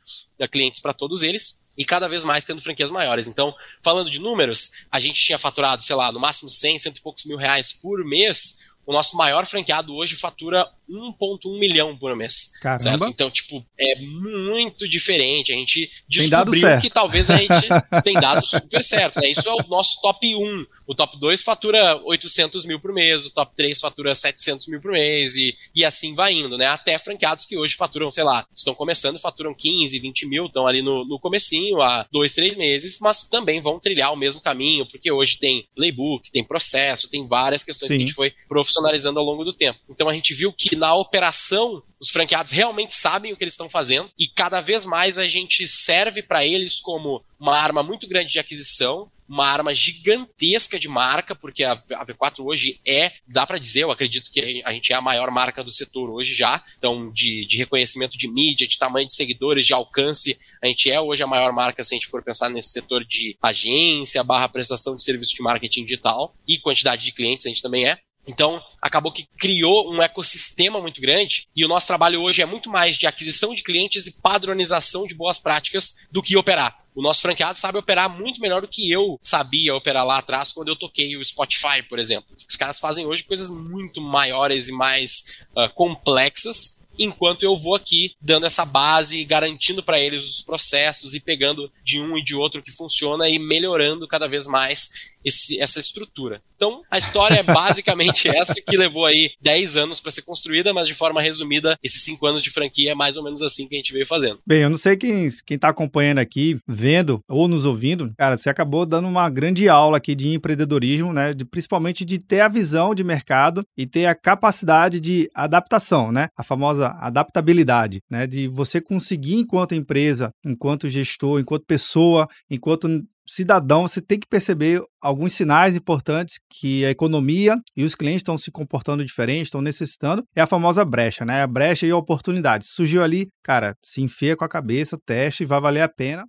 [0.49, 3.27] clientes para todos eles e cada vez mais tendo franquias maiores.
[3.27, 7.01] Então, falando de números, a gente tinha faturado, sei lá, no máximo 100, cento e
[7.01, 8.57] poucos mil reais por mês.
[8.85, 12.51] O nosso maior franqueado hoje fatura 1,1 milhão por mês.
[12.61, 12.83] Caramba.
[12.83, 13.07] Certo?
[13.09, 15.51] Então, tipo, é muito diferente.
[15.51, 17.51] A gente descobriu que talvez a gente
[18.03, 19.19] tem dado super certo.
[19.19, 19.29] Né?
[19.29, 20.65] Isso é o nosso top 1.
[20.87, 24.91] O top 2 fatura 800 mil por mês, o top 3 fatura 700 mil por
[24.91, 26.65] mês e, e assim vai indo, né?
[26.67, 30.81] Até franqueados que hoje faturam, sei lá, estão começando, faturam 15, 20 mil, estão ali
[30.81, 35.11] no, no comecinho, há dois, três meses, mas também vão trilhar o mesmo caminho, porque
[35.11, 37.97] hoje tem playbook, tem processo, tem várias questões Sim.
[37.97, 39.79] que a gente foi profissionalizando ao longo do tempo.
[39.89, 43.69] Então a gente viu que na operação os franqueados realmente sabem o que eles estão
[43.69, 48.31] fazendo e cada vez mais a gente serve para eles como uma arma muito grande
[48.31, 53.57] de aquisição, uma arma gigantesca de marca, porque a, a V4 hoje é, dá para
[53.57, 57.11] dizer, eu acredito que a gente é a maior marca do setor hoje já, então
[57.11, 61.23] de, de reconhecimento de mídia, de tamanho de seguidores, de alcance, a gente é hoje
[61.23, 65.03] a maior marca se a gente for pensar nesse setor de agência barra prestação de
[65.03, 67.99] serviço de marketing digital e quantidade de clientes a gente também é.
[68.27, 72.69] Então, acabou que criou um ecossistema muito grande e o nosso trabalho hoje é muito
[72.69, 76.77] mais de aquisição de clientes e padronização de boas práticas do que operar.
[76.93, 80.69] O nosso franqueado sabe operar muito melhor do que eu sabia operar lá atrás quando
[80.69, 82.35] eu toquei o Spotify, por exemplo.
[82.49, 85.23] Os caras fazem hoje coisas muito maiores e mais
[85.55, 91.19] uh, complexas enquanto eu vou aqui dando essa base, garantindo para eles os processos e
[91.19, 94.89] pegando de um e de outro que funciona e melhorando cada vez mais
[95.27, 96.41] esse, essa estrutura.
[96.55, 100.87] Então, a história é basicamente essa que levou aí 10 anos para ser construída, mas
[100.87, 103.77] de forma resumida, esses 5 anos de franquia é mais ou menos assim que a
[103.77, 104.39] gente veio fazendo.
[104.45, 108.49] Bem, eu não sei quem, quem tá acompanhando aqui, vendo ou nos ouvindo, cara, você
[108.49, 111.33] acabou dando uma grande aula aqui de empreendedorismo, né?
[111.33, 116.29] De, principalmente de ter a visão de mercado e ter a capacidade de adaptação, né?
[116.35, 118.25] A famosa adaptabilidade, né?
[118.25, 122.87] De você conseguir, enquanto empresa, enquanto gestor, enquanto pessoa, enquanto
[123.27, 128.37] cidadão, você tem que perceber alguns sinais importantes que a economia e os clientes estão
[128.37, 130.23] se comportando diferente, estão necessitando.
[130.35, 131.43] É a famosa brecha, né?
[131.43, 132.65] A brecha e a oportunidade.
[132.65, 136.25] Surgiu ali, cara, se enfia com a cabeça, teste, vai valer a pena.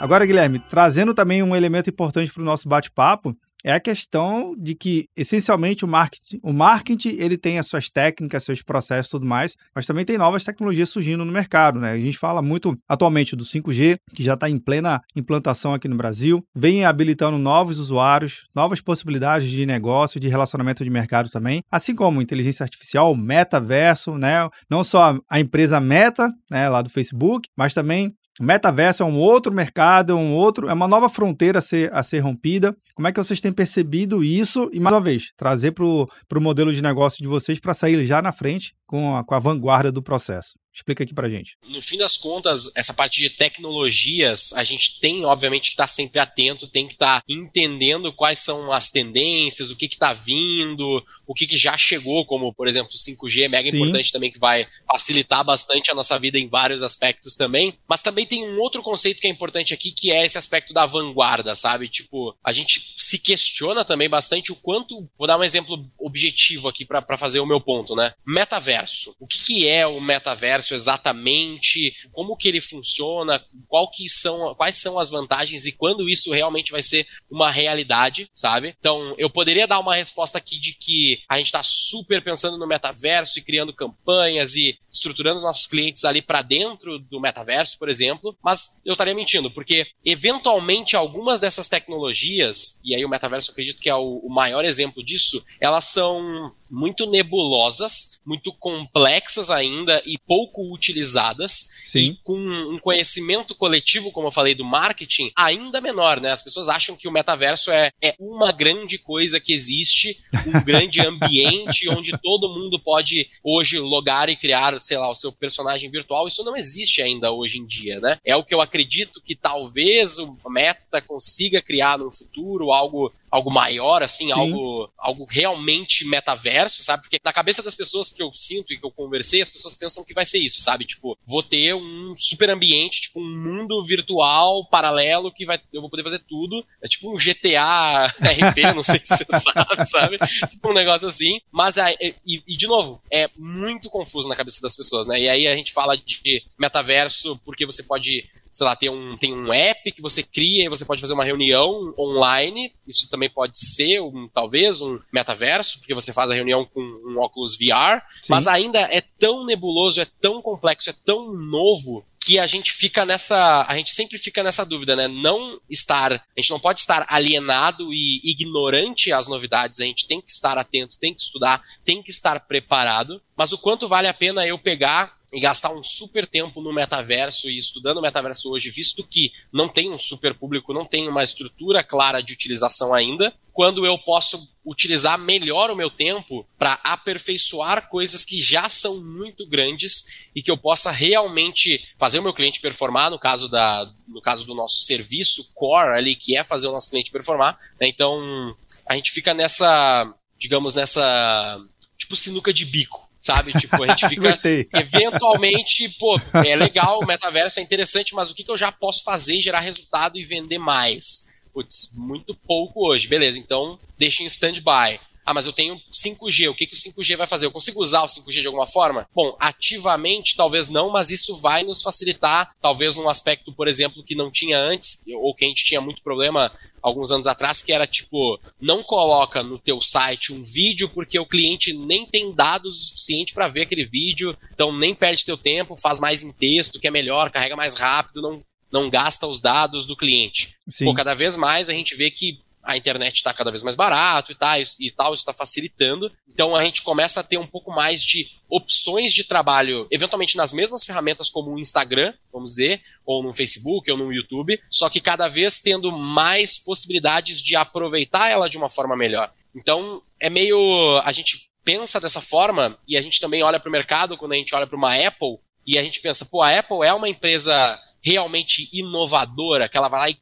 [0.00, 4.74] Agora, Guilherme, trazendo também um elemento importante para o nosso bate-papo, é a questão de
[4.74, 9.26] que, essencialmente, o marketing, o marketing ele tem as suas técnicas, seus processos e tudo
[9.26, 11.78] mais, mas também tem novas tecnologias surgindo no mercado.
[11.80, 11.92] Né?
[11.92, 15.96] A gente fala muito atualmente do 5G, que já está em plena implantação aqui no
[15.96, 21.94] Brasil, vem habilitando novos usuários, novas possibilidades de negócio, de relacionamento de mercado também, assim
[21.94, 24.48] como inteligência artificial, metaverso, né?
[24.68, 29.52] não só a empresa Meta, né, lá do Facebook, mas também Metaverso é um outro
[29.52, 32.74] mercado, é um outro, é uma nova fronteira a ser, a ser rompida.
[32.94, 34.70] Como é que vocês têm percebido isso?
[34.72, 36.08] E mais uma vez, trazer para o
[36.40, 39.92] modelo de negócio de vocês para sair já na frente com a, com a vanguarda
[39.92, 40.58] do processo.
[40.72, 41.56] Explica aqui pra gente.
[41.66, 45.88] No fim das contas, essa parte de tecnologias, a gente tem, obviamente, que estar tá
[45.88, 51.04] sempre atento, tem que estar tá entendendo quais são as tendências, o que está vindo,
[51.26, 53.76] o que, que, já chegou, como, por exemplo, o 5G, mega Sim.
[53.76, 57.76] importante também, que vai facilitar bastante a nossa vida em vários aspectos também.
[57.88, 60.86] Mas também tem um outro conceito que é importante aqui, que é esse aspecto da
[60.86, 61.88] vanguarda, sabe?
[61.88, 65.08] Tipo, a gente se questiona também bastante o quanto.
[65.18, 68.14] Vou dar um exemplo objetivo aqui para fazer o meu ponto, né?
[68.24, 69.16] Metaverso.
[69.18, 70.59] O que, que é o metaverso?
[70.60, 76.08] Metaverso exatamente, como que ele funciona, qual que são, quais são as vantagens e quando
[76.08, 78.74] isso realmente vai ser uma realidade, sabe?
[78.78, 82.66] Então, eu poderia dar uma resposta aqui de que a gente está super pensando no
[82.66, 88.36] metaverso e criando campanhas e estruturando nossos clientes ali para dentro do metaverso, por exemplo,
[88.42, 93.80] mas eu estaria mentindo, porque eventualmente algumas dessas tecnologias, e aí o metaverso eu acredito
[93.80, 100.72] que é o maior exemplo disso, elas são muito nebulosas, muito complexas ainda e pouco
[100.72, 101.68] utilizadas.
[101.84, 101.98] Sim.
[101.98, 106.30] E com um conhecimento coletivo, como eu falei, do marketing, ainda menor, né?
[106.30, 111.00] As pessoas acham que o metaverso é, é uma grande coisa que existe, um grande
[111.00, 116.26] ambiente onde todo mundo pode hoje logar e criar, sei lá, o seu personagem virtual.
[116.26, 118.18] Isso não existe ainda hoje em dia, né?
[118.24, 123.50] É o que eu acredito que talvez o Meta consiga criar no futuro, algo algo
[123.50, 127.02] maior, assim, algo, algo realmente metaverso, sabe?
[127.02, 130.04] Porque na cabeça das pessoas que eu sinto e que eu conversei, as pessoas pensam
[130.04, 130.84] que vai ser isso, sabe?
[130.84, 135.90] Tipo, vou ter um super ambiente, tipo, um mundo virtual paralelo que vai, eu vou
[135.90, 136.64] poder fazer tudo.
[136.82, 140.18] É tipo um GTA RP, não sei se você sabe, sabe?
[140.48, 141.40] Tipo um negócio assim.
[141.52, 145.20] Mas, e, e, de novo, é muito confuso na cabeça das pessoas, né?
[145.20, 148.28] E aí a gente fala de metaverso porque você pode
[148.60, 151.24] sei lá, tem um, tem um app que você cria e você pode fazer uma
[151.24, 152.70] reunião online.
[152.86, 157.18] Isso também pode ser, um, talvez, um metaverso, porque você faz a reunião com um
[157.18, 158.02] óculos VR.
[158.22, 158.28] Sim.
[158.28, 163.06] Mas ainda é tão nebuloso, é tão complexo, é tão novo que a gente fica
[163.06, 165.08] nessa, a gente sempre fica nessa dúvida, né?
[165.08, 170.20] Não estar, a gente não pode estar alienado e ignorante às novidades, a gente tem
[170.20, 174.12] que estar atento, tem que estudar, tem que estar preparado, mas o quanto vale a
[174.12, 178.70] pena eu pegar e gastar um super tempo no metaverso e estudando o metaverso hoje,
[178.70, 183.32] visto que não tem um super público, não tem uma estrutura clara de utilização ainda,
[183.52, 189.46] quando eu posso utilizar melhor o meu tempo para aperfeiçoar coisas que já são muito
[189.46, 194.22] grandes e que eu possa realmente fazer o meu cliente performar, no caso, da, no
[194.22, 197.58] caso do nosso serviço core ali, que é fazer o nosso cliente performar.
[197.80, 197.88] Né?
[197.88, 201.60] Então, a gente fica nessa, digamos, nessa,
[201.98, 203.52] tipo, sinuca de bico sabe?
[203.52, 204.34] Tipo, a gente fica
[204.72, 209.04] eventualmente, pô, é legal, o metaverso é interessante, mas o que, que eu já posso
[209.04, 211.28] fazer, gerar resultado e vender mais?
[211.52, 213.08] Putz, muito pouco hoje.
[213.08, 215.00] Beleza, então deixa em stand-by.
[215.24, 216.50] Ah, mas eu tenho 5G.
[216.50, 217.46] O que, que o 5G vai fazer?
[217.46, 219.08] Eu consigo usar o 5G de alguma forma?
[219.14, 224.14] Bom, ativamente talvez não, mas isso vai nos facilitar, talvez num aspecto, por exemplo, que
[224.14, 226.50] não tinha antes, ou que a gente tinha muito problema
[226.82, 231.26] alguns anos atrás, que era tipo, não coloca no teu site um vídeo porque o
[231.26, 236.00] cliente nem tem dados suficiente para ver aquele vídeo, então nem perde teu tempo, faz
[236.00, 238.42] mais em texto, que é melhor, carrega mais rápido, não,
[238.72, 240.54] não gasta os dados do cliente.
[240.68, 240.86] Sim.
[240.86, 244.32] Pô, cada vez mais a gente vê que a internet está cada vez mais barato
[244.32, 246.10] e tal, e tal, isso está facilitando.
[246.28, 250.52] Então a gente começa a ter um pouco mais de opções de trabalho, eventualmente nas
[250.52, 255.00] mesmas ferramentas como o Instagram, vamos dizer, ou no Facebook ou no YouTube, só que
[255.00, 259.32] cada vez tendo mais possibilidades de aproveitar ela de uma forma melhor.
[259.54, 263.72] Então é meio a gente pensa dessa forma e a gente também olha para o
[263.72, 266.84] mercado quando a gente olha para uma Apple e a gente pensa, pô, a Apple
[266.84, 270.16] é uma empresa realmente inovadora, que ela vai lá e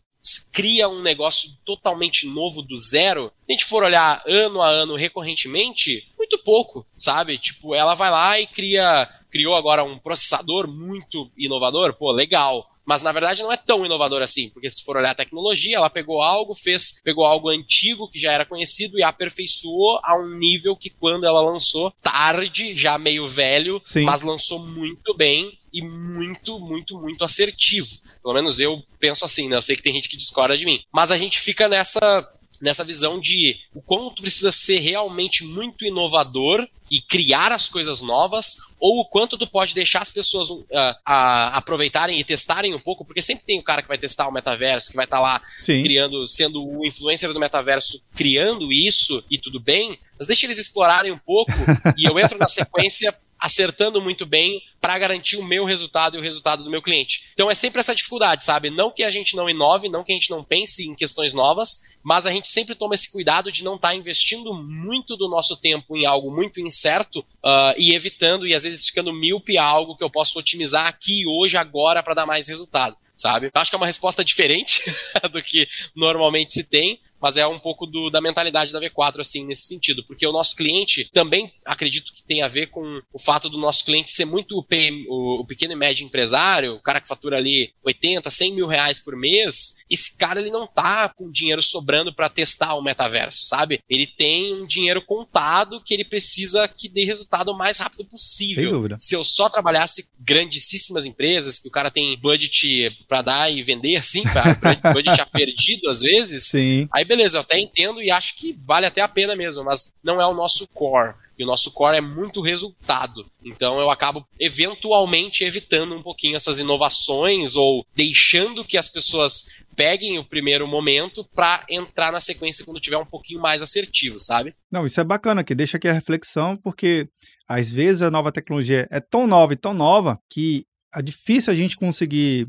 [0.53, 4.97] cria um negócio totalmente novo do zero, se a gente for olhar ano a ano
[4.97, 7.39] recorrentemente, muito pouco, sabe?
[7.39, 12.67] Tipo, ela vai lá e cria, criou agora um processador muito inovador, pô, legal.
[12.89, 15.91] Mas na verdade não é tão inovador assim, porque se for olhar a tecnologia, ela
[15.91, 20.75] pegou algo, fez, pegou algo antigo que já era conhecido e aperfeiçoou a um nível
[20.75, 24.05] que quando ela lançou, tarde, já meio velho, Sim.
[24.05, 27.91] mas lançou muito bem e muito, muito, muito assertivo.
[28.23, 29.57] Pelo menos eu penso assim, né?
[29.57, 30.81] Eu sei que tem gente que discorda de mim.
[30.93, 32.29] Mas a gente fica nessa
[32.61, 38.57] nessa visão de o quanto precisa ser realmente muito inovador e criar as coisas novas,
[38.81, 40.65] ou o quanto tu pode deixar as pessoas uh,
[41.05, 44.91] aproveitarem e testarem um pouco, porque sempre tem o cara que vai testar o metaverso,
[44.91, 45.83] que vai estar tá lá Sim.
[45.83, 51.13] criando, sendo o influencer do metaverso, criando isso e tudo bem, mas deixa eles explorarem
[51.13, 51.53] um pouco
[51.97, 56.23] e eu entro na sequência acertando muito bem para garantir o meu resultado e o
[56.23, 57.31] resultado do meu cliente.
[57.35, 58.71] Então é sempre essa dificuldade, sabe?
[58.71, 61.81] Não que a gente não inove, não que a gente não pense em questões novas,
[62.03, 65.57] mas a gente sempre toma esse cuidado de não estar tá investindo muito do nosso
[65.57, 69.97] tempo em algo muito incerto uh, e evitando e às vezes ficando míope a algo
[69.97, 73.51] que eu posso otimizar aqui, hoje, agora para dar mais resultado sabe?
[73.53, 74.81] Acho que é uma resposta diferente
[75.33, 79.45] do que normalmente se tem, mas é um pouco do, da mentalidade da V4, assim,
[79.45, 83.49] nesse sentido, porque o nosso cliente também acredito que tem a ver com o fato
[83.49, 87.09] do nosso cliente ser muito PM, o, o, pequeno e médio empresário, o cara que
[87.09, 91.63] fatura ali 80, 100 mil reais por mês, esse cara ele não tá com dinheiro
[91.63, 93.81] sobrando para testar o metaverso, sabe?
[93.89, 98.63] Ele tem um dinheiro contado que ele precisa que dê resultado o mais rápido possível.
[98.63, 98.97] Sem dúvida.
[99.01, 103.97] Se eu só trabalhasse grandíssimas empresas, que o cara tem budget para dar e vender,
[103.97, 106.89] assim, pra, budget já perdido às vezes, Sim.
[106.93, 110.21] aí beleza, eu até entendo e acho que vale até a pena mesmo, mas não
[110.21, 111.15] é o nosso core.
[111.39, 113.25] E o nosso core é muito resultado.
[113.45, 119.45] Então eu acabo eventualmente evitando um pouquinho essas inovações ou deixando que as pessoas
[119.77, 124.53] peguem o primeiro momento para entrar na sequência quando tiver um pouquinho mais assertivo, sabe?
[124.71, 127.09] Não, isso é bacana, que deixa aqui a reflexão, porque
[127.49, 131.57] às vezes a nova tecnologia é tão nova e tão nova que é difícil a
[131.57, 132.49] gente conseguir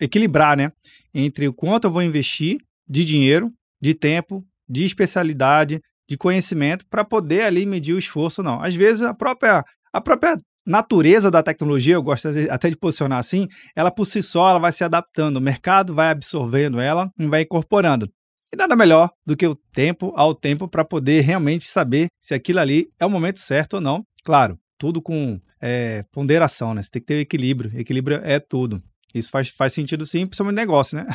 [0.00, 0.72] equilibrar, né?
[1.12, 2.58] Entre o quanto eu vou investir
[2.88, 8.62] de dinheiro de tempo, de especialidade, de conhecimento para poder ali medir o esforço, não.
[8.62, 13.46] Às vezes a própria, a própria natureza da tecnologia, eu gosto até de posicionar assim,
[13.74, 17.42] ela por si só ela vai se adaptando, o mercado vai absorvendo ela e vai
[17.42, 18.10] incorporando.
[18.52, 22.60] E nada melhor do que o tempo ao tempo para poder realmente saber se aquilo
[22.60, 24.04] ali é o momento certo ou não.
[24.24, 26.82] Claro, tudo com é, ponderação, né?
[26.82, 27.72] Você tem que ter equilíbrio.
[27.74, 28.82] Equilíbrio é tudo.
[29.16, 31.06] Isso faz, faz sentido sim, principalmente negócio, né?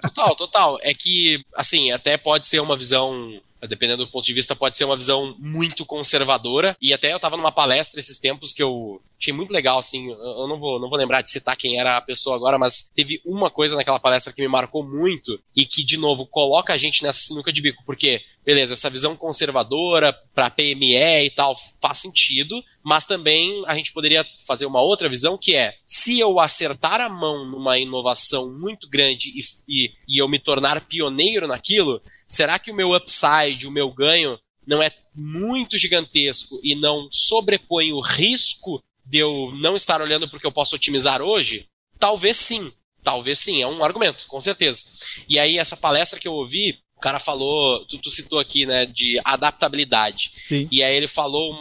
[0.00, 0.78] total, total.
[0.82, 4.84] É que, assim, até pode ser uma visão dependendo do ponto de vista, pode ser
[4.84, 6.76] uma visão muito conservadora.
[6.80, 10.10] E até eu tava numa palestra esses tempos que eu achei muito legal, assim.
[10.10, 13.20] Eu não vou, não vou lembrar de citar quem era a pessoa agora, mas teve
[13.24, 17.02] uma coisa naquela palestra que me marcou muito e que, de novo, coloca a gente
[17.02, 17.82] nessa sinuca de bico.
[17.84, 23.92] Porque, beleza, essa visão conservadora para PME e tal faz sentido, mas também a gente
[23.92, 28.88] poderia fazer uma outra visão que é: se eu acertar a mão numa inovação muito
[28.88, 33.70] grande e, e, e eu me tornar pioneiro naquilo será que o meu upside, o
[33.70, 40.00] meu ganho, não é muito gigantesco e não sobrepõe o risco de eu não estar
[40.02, 41.66] olhando porque eu posso otimizar hoje?
[41.98, 42.70] Talvez sim.
[43.02, 44.84] Talvez sim, é um argumento, com certeza.
[45.28, 48.84] E aí, essa palestra que eu ouvi, o cara falou, tu, tu, citou aqui, né,
[48.84, 50.32] de adaptabilidade.
[50.42, 50.68] Sim.
[50.70, 51.54] E aí ele falou,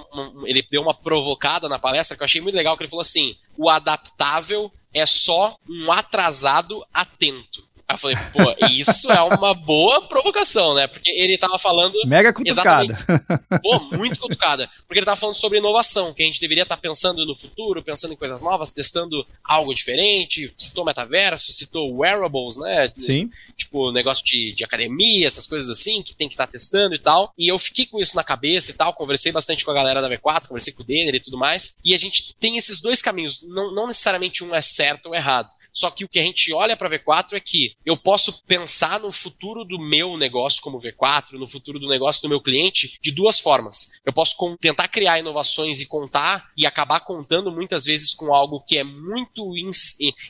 [0.45, 3.37] ele deu uma provocada na palestra que eu achei muito legal, que ele falou assim:
[3.55, 7.66] o adaptável é só um atrasado atento.
[7.89, 10.87] Aí eu falei, pô, isso é uma boa provocação, né?
[10.87, 11.97] Porque ele tava falando.
[12.05, 12.97] Mega cutucada.
[13.63, 14.69] Pô, muito cutucada.
[14.85, 17.81] Porque ele tava falando sobre inovação, que a gente deveria estar tá pensando no futuro,
[17.81, 20.53] pensando em coisas novas, testando algo diferente.
[20.57, 22.91] Citou metaverso, citou wearables, né?
[22.93, 23.29] Sim.
[23.55, 26.99] Tipo, negócio de, de academia, essas coisas assim, que tem que estar tá testando e
[26.99, 27.33] tal.
[27.37, 30.09] E eu fiquei com isso na cabeça e tal, conversei bastante com a galera da
[30.09, 31.77] V4, conversei com o Denner e tudo mais.
[31.85, 33.43] E a gente tem esses dois caminhos.
[33.43, 35.47] Não, não necessariamente um é certo ou errado.
[35.71, 39.11] Só que o que a gente olha para V4 é que eu posso pensar no
[39.11, 43.39] futuro do meu negócio como V4, no futuro do negócio do meu cliente, de duas
[43.39, 43.87] formas.
[44.05, 48.77] Eu posso tentar criar inovações e contar e acabar contando muitas vezes com algo que
[48.77, 49.53] é muito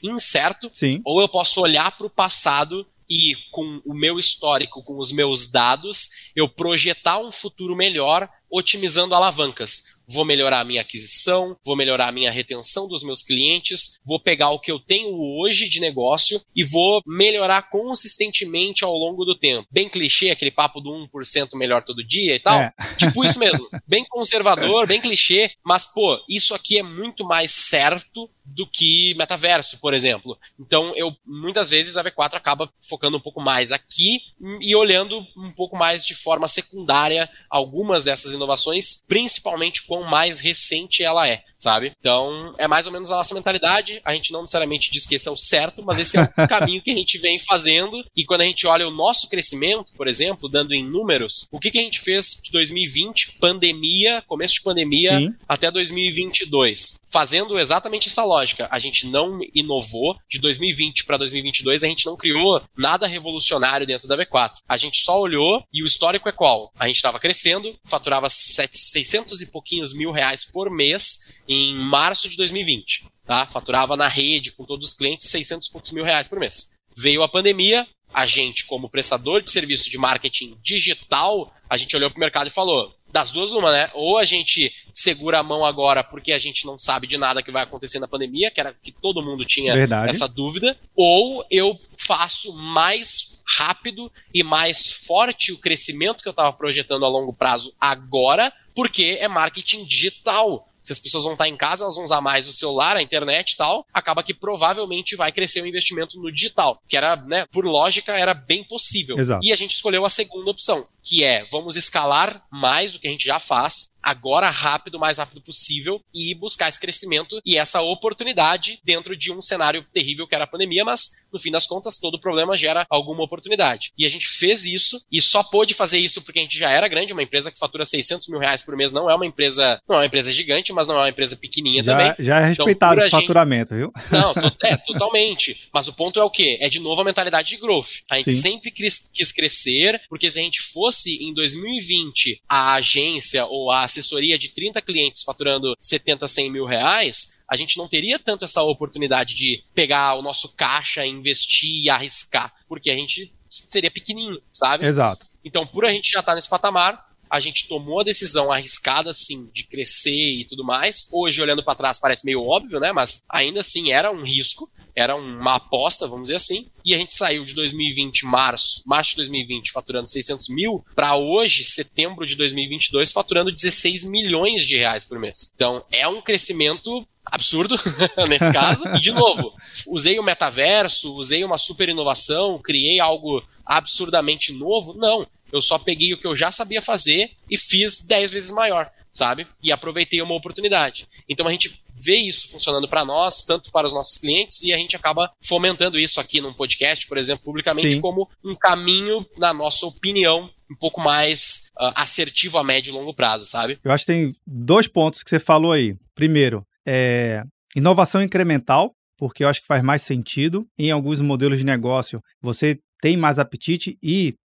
[0.03, 1.01] incerto, Sim.
[1.03, 5.47] ou eu posso olhar para o passado e com o meu histórico, com os meus
[5.49, 12.07] dados, eu projetar um futuro melhor otimizando alavancas vou melhorar a minha aquisição, vou melhorar
[12.07, 16.41] a minha retenção dos meus clientes, vou pegar o que eu tenho hoje de negócio
[16.55, 19.67] e vou melhorar consistentemente ao longo do tempo.
[19.71, 22.59] Bem clichê, aquele papo do 1% melhor todo dia e tal.
[22.59, 22.73] É.
[22.97, 23.67] Tipo isso mesmo.
[23.87, 29.77] Bem conservador, bem clichê, mas, pô, isso aqui é muito mais certo do que metaverso,
[29.79, 30.37] por exemplo.
[30.57, 34.21] Então, eu muitas vezes a V4 acaba focando um pouco mais aqui
[34.61, 41.03] e olhando um pouco mais de forma secundária algumas dessas inovações, principalmente quão mais recente
[41.03, 41.93] ela é sabe?
[41.99, 44.01] Então, é mais ou menos a nossa mentalidade.
[44.05, 46.81] A gente não necessariamente diz que esse é o certo, mas esse é o caminho
[46.81, 48.03] que a gente vem fazendo.
[48.15, 51.71] E quando a gente olha o nosso crescimento, por exemplo, dando em números, o que,
[51.71, 55.33] que a gente fez de 2020, pandemia, começo de pandemia, Sim.
[55.47, 57.01] até 2022?
[57.09, 58.67] Fazendo exatamente essa lógica.
[58.71, 60.17] A gente não inovou.
[60.29, 64.57] De 2020 para 2022, a gente não criou nada revolucionário dentro da V4.
[64.67, 66.71] A gente só olhou e o histórico é qual?
[66.77, 72.37] A gente estava crescendo, faturava 600 e pouquinhos mil reais por mês em março de
[72.37, 73.05] 2020.
[73.25, 73.45] Tá?
[73.45, 76.71] Faturava na rede, com todos os clientes, 600 e poucos mil reais por mês.
[76.95, 82.09] Veio a pandemia, a gente, como prestador de serviço de marketing digital, a gente olhou
[82.09, 83.89] para o mercado e falou: das duas, uma, né?
[83.93, 87.51] Ou a gente segura a mão agora porque a gente não sabe de nada que
[87.51, 90.09] vai acontecer na pandemia, que era que todo mundo tinha Verdade.
[90.09, 96.51] essa dúvida, ou eu faço mais rápido e mais forte o crescimento que eu estava
[96.51, 101.57] projetando a longo prazo agora, porque é marketing digital se as pessoas vão estar em
[101.57, 105.33] casa, elas vão usar mais o celular, a internet e tal, acaba que provavelmente vai
[105.33, 109.17] crescer o investimento no digital, que era, né, por lógica, era bem possível.
[109.17, 109.45] Exato.
[109.45, 113.11] E a gente escolheu a segunda opção, que é vamos escalar mais o que a
[113.11, 117.81] gente já faz, agora rápido, o mais rápido possível, e buscar esse crescimento e essa
[117.81, 121.97] oportunidade dentro de um cenário terrível que era a pandemia, mas no fim das contas
[121.97, 123.91] todo problema gera alguma oportunidade.
[123.97, 126.87] E a gente fez isso e só pôde fazer isso porque a gente já era
[126.87, 129.97] grande, uma empresa que fatura 600 mil reais por mês não é uma empresa, não
[129.97, 132.25] é uma empresa gigante, mas não é uma empresa pequenininha já, também.
[132.25, 133.21] Já é então, respeitado então, esse gente...
[133.21, 133.91] faturamento, viu?
[134.11, 134.33] Não,
[134.63, 135.67] é, totalmente.
[135.73, 136.57] Mas o ponto é o quê?
[136.61, 138.03] É de novo a mentalidade de growth.
[138.09, 138.41] A gente Sim.
[138.41, 143.83] sempre quis, quis crescer, porque se a gente fosse em 2020 a agência ou a
[143.83, 148.61] assessoria de 30 clientes faturando 70, 100 mil reais, a gente não teria tanto essa
[148.61, 154.85] oportunidade de pegar o nosso caixa, investir e arriscar, porque a gente seria pequenininho, sabe?
[154.85, 155.25] Exato.
[155.43, 159.09] Então, por a gente já estar tá nesse patamar, a gente tomou a decisão arriscada,
[159.09, 161.07] assim, de crescer e tudo mais.
[161.11, 162.91] Hoje, olhando para trás, parece meio óbvio, né?
[162.91, 166.65] Mas ainda assim era um risco, era uma aposta, vamos dizer assim.
[166.83, 171.63] E a gente saiu de 2020, março, março de 2020, faturando 600 mil, para hoje,
[171.63, 175.51] setembro de 2022, faturando 16 milhões de reais por mês.
[175.53, 177.75] Então, é um crescimento absurdo
[178.27, 178.87] nesse caso.
[178.95, 179.53] E de novo,
[179.85, 184.95] usei o metaverso, usei uma super inovação, criei algo absurdamente novo.
[184.95, 188.89] Não, eu só peguei o que eu já sabia fazer e fiz 10 vezes maior,
[189.13, 189.45] sabe?
[189.61, 191.07] E aproveitei uma oportunidade.
[191.29, 194.77] Então a gente vê isso funcionando para nós, tanto para os nossos clientes, e a
[194.77, 198.01] gente acaba fomentando isso aqui num podcast, por exemplo, publicamente, Sim.
[198.01, 203.13] como um caminho, na nossa opinião, um pouco mais uh, assertivo a médio e longo
[203.13, 203.79] prazo, sabe?
[203.83, 205.95] Eu acho que tem dois pontos que você falou aí.
[206.13, 207.43] Primeiro, é
[207.75, 210.67] inovação incremental, porque eu acho que faz mais sentido.
[210.77, 214.35] Em alguns modelos de negócio, você tem mais apetite e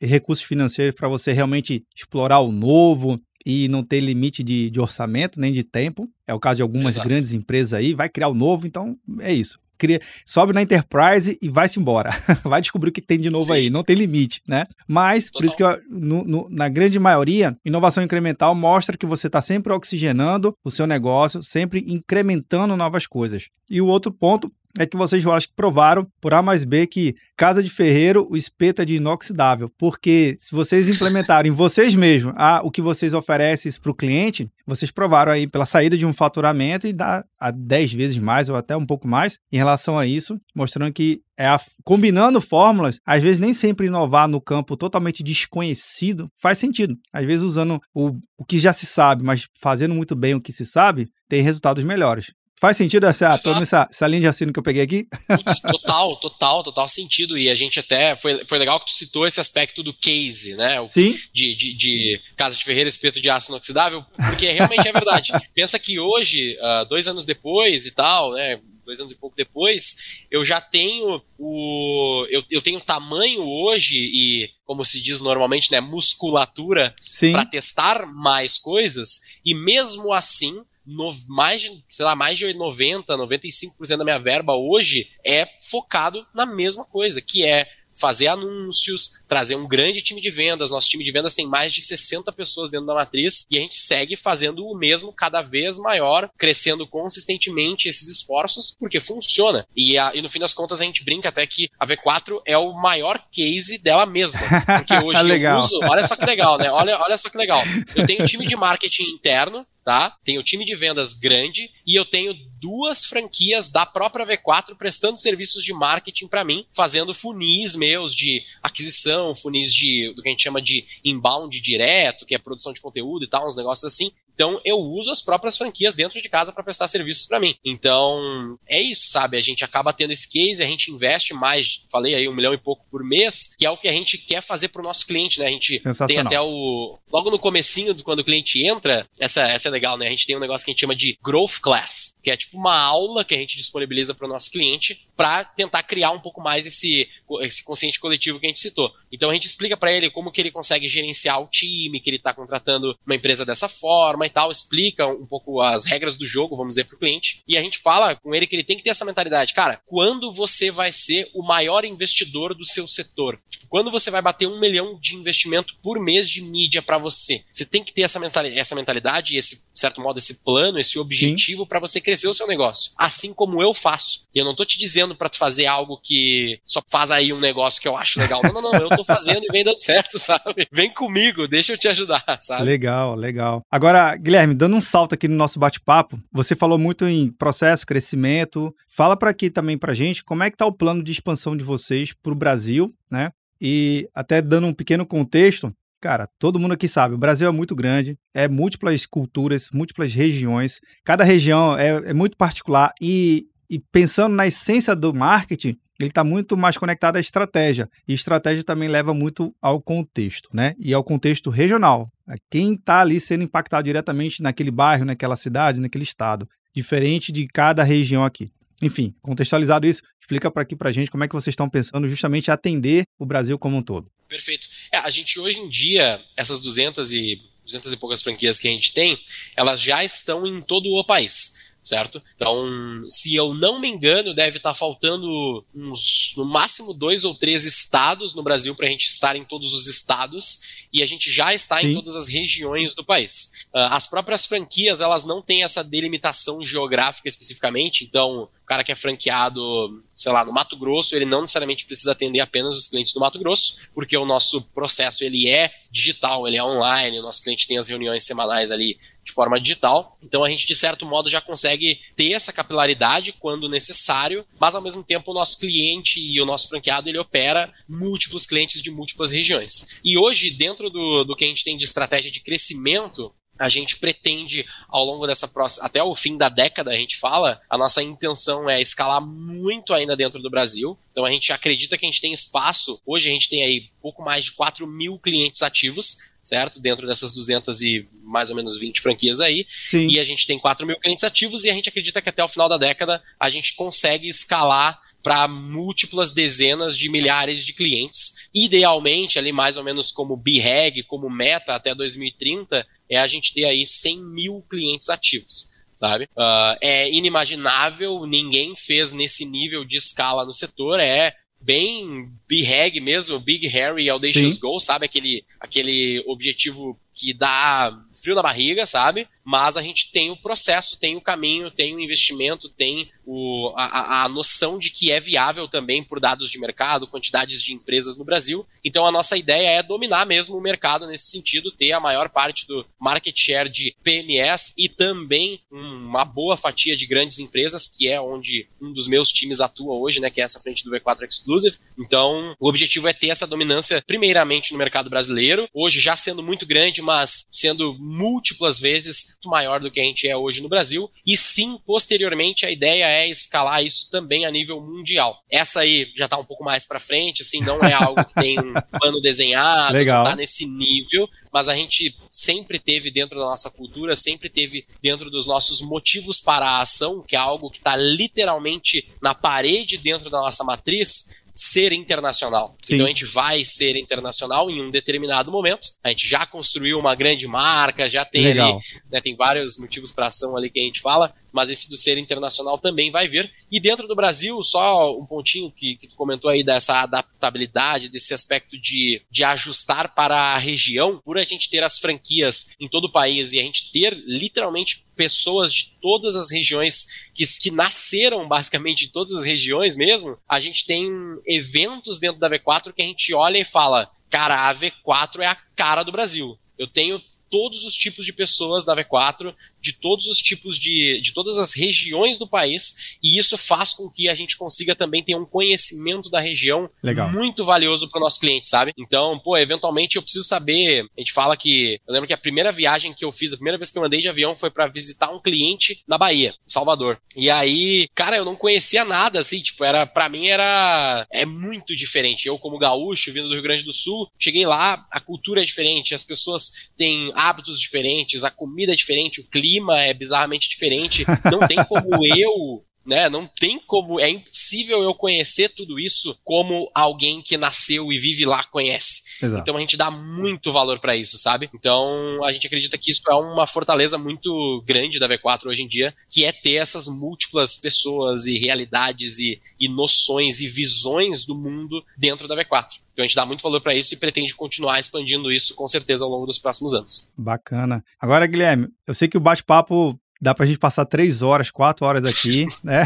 [0.00, 5.40] recursos financeiros para você realmente explorar o novo e não ter limite de, de orçamento
[5.40, 6.08] nem de tempo.
[6.26, 7.08] É o caso de algumas Exato.
[7.08, 11.48] grandes empresas aí, vai criar o novo, então é isso cria, sobe na Enterprise e
[11.48, 12.10] vai-se embora.
[12.44, 13.52] vai descobrir o que tem de novo Sim.
[13.52, 14.66] aí, não tem limite, né?
[14.86, 15.40] Mas, Total.
[15.40, 19.40] por isso que eu, no, no, na grande maioria, inovação incremental mostra que você está
[19.40, 23.48] sempre oxigenando o seu negócio, sempre incrementando novas coisas.
[23.68, 26.86] E o outro ponto é que vocês, eu acho que provaram por A mais B
[26.86, 29.70] que casa de ferreiro, o espeto é de inoxidável.
[29.78, 34.90] Porque se vocês implementarem vocês mesmos a, o que vocês oferecem para o cliente, vocês
[34.90, 38.76] provaram aí pela saída de um faturamento e dá a 10 vezes mais ou até
[38.76, 43.38] um pouco mais em relação a isso, mostrando que é a, combinando fórmulas, às vezes
[43.38, 46.94] nem sempre inovar no campo totalmente desconhecido faz sentido.
[47.12, 50.52] Às vezes usando o, o que já se sabe, mas fazendo muito bem o que
[50.52, 52.32] se sabe, tem resultados melhores.
[52.60, 55.08] Faz sentido essa, essa, essa linha de raciocínio que eu peguei aqui?
[55.72, 57.38] total, total, total sentido.
[57.38, 58.14] E a gente até.
[58.14, 60.78] Foi, foi legal que tu citou esse aspecto do case, né?
[60.78, 61.18] O, Sim.
[61.32, 65.32] De, de, de Casa de Ferreira, espeto de aço inoxidável, porque realmente é verdade.
[65.54, 68.60] Pensa que hoje, uh, dois anos depois e tal, né?
[68.84, 69.96] Dois anos e pouco depois,
[70.30, 72.26] eu já tenho o.
[72.28, 75.80] Eu, eu tenho tamanho hoje e, como se diz normalmente, né?
[75.80, 76.94] Musculatura
[77.32, 83.16] para testar mais coisas, e mesmo assim no, mais, de, sei lá, mais de 90,
[83.16, 87.68] 95% da minha verba hoje é focado na mesma coisa, que é
[88.00, 90.70] fazer anúncios, trazer um grande time de vendas.
[90.70, 93.76] Nosso time de vendas tem mais de 60 pessoas dentro da matriz e a gente
[93.76, 99.66] segue fazendo o mesmo cada vez maior, crescendo consistentemente esses esforços, porque funciona.
[99.76, 102.56] E, a, e no fim das contas a gente brinca até que a V4 é
[102.56, 104.40] o maior case dela mesma.
[104.78, 105.78] Porque hoje eu uso.
[105.82, 106.70] Olha só que legal, né?
[106.70, 107.62] Olha, olha só que legal.
[107.94, 110.16] Eu tenho um time de marketing interno tá?
[110.24, 115.64] Tenho time de vendas grande e eu tenho duas franquias da própria V4 prestando serviços
[115.64, 120.42] de marketing para mim, fazendo funis meus de aquisição, funis de do que a gente
[120.42, 124.12] chama de inbound direto, que é produção de conteúdo e tal, uns negócios assim.
[124.40, 127.54] Então eu uso as próprias franquias dentro de casa para prestar serviços para mim.
[127.62, 129.36] Então é isso, sabe?
[129.36, 132.58] A gente acaba tendo esse case, a gente investe mais, falei aí, um milhão e
[132.58, 135.38] pouco por mês, que é o que a gente quer fazer para o nosso cliente,
[135.38, 135.48] né?
[135.48, 136.98] A gente tem até o.
[137.12, 140.06] Logo no comecinho, quando o cliente entra, essa, essa é legal, né?
[140.06, 142.56] A gente tem um negócio que a gente chama de Growth Class, que é tipo
[142.56, 146.40] uma aula que a gente disponibiliza para o nosso cliente para tentar criar um pouco
[146.40, 147.06] mais esse,
[147.42, 148.90] esse consciente coletivo que a gente citou.
[149.12, 152.16] Então a gente explica para ele como que ele consegue gerenciar o time, que ele
[152.16, 156.56] está contratando uma empresa dessa forma e tal, explica um pouco as regras do jogo,
[156.56, 157.42] vamos dizer, para o cliente.
[157.46, 159.52] E a gente fala com ele que ele tem que ter essa mentalidade.
[159.52, 163.38] Cara, quando você vai ser o maior investidor do seu setor?
[163.50, 167.44] Tipo, quando você vai bater um milhão de investimento por mês de mídia para você?
[167.52, 170.98] Você tem que ter essa mentalidade, essa mentalidade esse, de certo modo, esse plano, esse
[170.98, 172.92] objetivo para você crescer o seu negócio.
[172.96, 174.26] Assim como eu faço.
[174.34, 177.40] E eu não tô te dizendo para tu fazer algo que só faz aí um
[177.40, 178.40] negócio que eu acho legal.
[178.42, 178.74] Não, não, não.
[178.74, 180.68] Eu tô fazendo e vem dando certo, sabe?
[180.72, 182.64] Vem comigo, deixa eu te ajudar, sabe?
[182.64, 183.62] Legal, legal.
[183.70, 188.74] Agora, Guilherme, dando um salto aqui no nosso bate-papo, você falou muito em processo, crescimento.
[188.88, 191.64] Fala para aqui também pra gente como é que tá o plano de expansão de
[191.64, 193.30] vocês para o Brasil, né?
[193.60, 197.76] E até dando um pequeno contexto, Cara, todo mundo aqui sabe, o Brasil é muito
[197.76, 204.34] grande, é múltiplas culturas, múltiplas regiões, cada região é, é muito particular e, e pensando
[204.34, 207.88] na essência do marketing, ele está muito mais conectado à estratégia.
[208.08, 210.74] E estratégia também leva muito ao contexto, né?
[210.78, 212.10] E ao contexto regional.
[212.50, 216.48] Quem está ali sendo impactado diretamente naquele bairro, naquela cidade, naquele estado.
[216.74, 218.50] Diferente de cada região aqui.
[218.82, 222.50] Enfim, contextualizado isso, explica para aqui para gente como é que vocês estão pensando justamente
[222.50, 224.10] atender o Brasil como um todo.
[224.26, 224.68] Perfeito.
[224.90, 228.70] É, a gente hoje em dia, essas 200 e, 200 e poucas franquias que a
[228.70, 229.18] gente tem,
[229.54, 231.52] elas já estão em todo o país
[231.82, 232.22] certo?
[232.34, 237.64] Então, se eu não me engano, deve estar faltando uns, no máximo dois ou três
[237.64, 240.60] estados no Brasil para a gente estar em todos os estados
[240.92, 241.88] e a gente já está Sim.
[241.88, 243.50] em todas as regiões do país.
[243.74, 248.92] Uh, as próprias franquias, elas não têm essa delimitação geográfica especificamente, então o cara que
[248.92, 253.12] é franqueado, sei lá, no Mato Grosso, ele não necessariamente precisa atender apenas os clientes
[253.12, 257.42] do Mato Grosso, porque o nosso processo ele é digital, ele é online, o nosso
[257.42, 260.18] cliente tem as reuniões semanais ali de forma digital.
[260.22, 264.82] Então a gente, de certo modo, já consegue ter essa capilaridade quando necessário, mas ao
[264.82, 269.30] mesmo tempo o nosso cliente e o nosso franqueado ele opera múltiplos clientes de múltiplas
[269.30, 269.86] regiões.
[270.04, 273.98] E hoje, dentro do, do que a gente tem de estratégia de crescimento, a gente
[273.98, 278.02] pretende, ao longo dessa próxima, até o fim da década, a gente fala, a nossa
[278.02, 280.98] intenção é escalar muito ainda dentro do Brasil.
[281.12, 283.02] Então a gente acredita que a gente tem espaço.
[283.04, 286.80] Hoje a gente tem aí pouco mais de 4 mil clientes ativos, certo?
[286.80, 289.66] Dentro dessas 200 e mais ou menos 20 franquias aí.
[289.84, 290.08] Sim.
[290.10, 292.48] E a gente tem 4 mil clientes ativos e a gente acredita que até o
[292.48, 298.34] final da década a gente consegue escalar para múltiplas dezenas de milhares de clientes.
[298.54, 303.66] Idealmente, ali mais ou menos como BREG, como meta até 2030, é a gente ter
[303.66, 305.68] aí 100 mil clientes ativos.
[305.94, 306.24] Sabe?
[306.24, 313.38] Uh, é inimaginável, ninguém fez nesse nível de escala no setor, é bem BREG mesmo,
[313.38, 314.60] Big Harry Audacious Sim.
[314.60, 315.04] Goal, sabe?
[315.04, 319.26] Aquele, aquele objetivo que dá frio na barriga, sabe?
[319.50, 324.24] mas a gente tem o processo, tem o caminho, tem o investimento, tem o, a,
[324.24, 328.24] a noção de que é viável também por dados de mercado, quantidades de empresas no
[328.24, 328.64] Brasil.
[328.84, 332.64] Então a nossa ideia é dominar mesmo o mercado nesse sentido, ter a maior parte
[332.64, 338.20] do market share de PMS e também uma boa fatia de grandes empresas, que é
[338.20, 341.76] onde um dos meus times atua hoje, né, que é essa frente do V4 Exclusive.
[341.98, 346.64] Então o objetivo é ter essa dominância primeiramente no mercado brasileiro, hoje já sendo muito
[346.64, 351.10] grande, mas sendo múltiplas vezes maior do que a gente é hoje no Brasil.
[351.26, 355.36] E sim, posteriormente a ideia é escalar isso também a nível mundial.
[355.50, 358.58] Essa aí já está um pouco mais para frente, assim, não é algo que tem
[358.58, 360.24] um plano desenhado, Legal.
[360.24, 364.86] não tá nesse nível, mas a gente sempre teve dentro da nossa cultura, sempre teve
[365.02, 369.98] dentro dos nossos motivos para a ação, que é algo que está literalmente na parede
[369.98, 372.74] dentro da nossa matriz, ser internacional.
[372.82, 372.94] Sim.
[372.94, 375.88] Então a gente vai ser internacional em um determinado momento.
[376.02, 378.76] A gente já construiu uma grande marca, já tem Legal.
[378.76, 381.96] ali, né, tem vários motivos para ação ali que a gente fala, mas esse do
[381.96, 383.52] ser internacional também vai vir.
[383.70, 388.34] E dentro do Brasil, só um pontinho que, que tu comentou aí dessa adaptabilidade, desse
[388.34, 393.04] aspecto de, de ajustar para a região, por a gente ter as franquias em todo
[393.04, 398.48] o país e a gente ter literalmente pessoas de todas as regiões que, que nasceram
[398.48, 401.10] basicamente de todas as regiões mesmo, a gente tem
[401.46, 405.54] eventos dentro da V4 que a gente olha e fala, cara, a V4 é a
[405.76, 406.58] cara do Brasil.
[406.78, 407.20] Eu tenho
[407.50, 411.72] todos os tipos de pessoas da V4, de todos os tipos de, de todas as
[411.72, 416.30] regiões do país, e isso faz com que a gente consiga também ter um conhecimento
[416.30, 417.30] da região Legal.
[417.30, 418.92] muito valioso para o nosso cliente, sabe?
[418.96, 421.04] Então, pô, eventualmente eu preciso saber.
[421.16, 422.00] A gente fala que.
[422.06, 424.20] Eu lembro que a primeira viagem que eu fiz, a primeira vez que eu andei
[424.20, 427.18] de avião foi para visitar um cliente na Bahia, Salvador.
[427.34, 431.26] E aí, cara, eu não conhecia nada, assim, tipo, era para mim era.
[431.30, 432.46] É muito diferente.
[432.46, 436.14] Eu, como gaúcho, vindo do Rio Grande do Sul, cheguei lá, a cultura é diferente,
[436.14, 441.24] as pessoas têm hábitos diferentes, a comida é diferente, o clima é bizarramente diferente.
[441.50, 443.28] Não tem como eu né?
[443.28, 448.46] Não tem como, é impossível eu conhecer tudo isso como alguém que nasceu e vive
[448.46, 449.22] lá conhece.
[449.42, 449.62] Exato.
[449.62, 451.68] Então a gente dá muito valor para isso, sabe?
[451.74, 455.88] Então a gente acredita que isso é uma fortaleza muito grande da V4 hoje em
[455.88, 461.56] dia, que é ter essas múltiplas pessoas e realidades e, e noções e visões do
[461.56, 463.00] mundo dentro da V4.
[463.12, 466.24] Então a gente dá muito valor para isso e pretende continuar expandindo isso com certeza
[466.24, 467.28] ao longo dos próximos anos.
[467.36, 468.04] Bacana.
[468.20, 472.24] Agora, Guilherme, eu sei que o bate-papo dá pra gente passar três horas, quatro horas
[472.24, 473.04] aqui, né?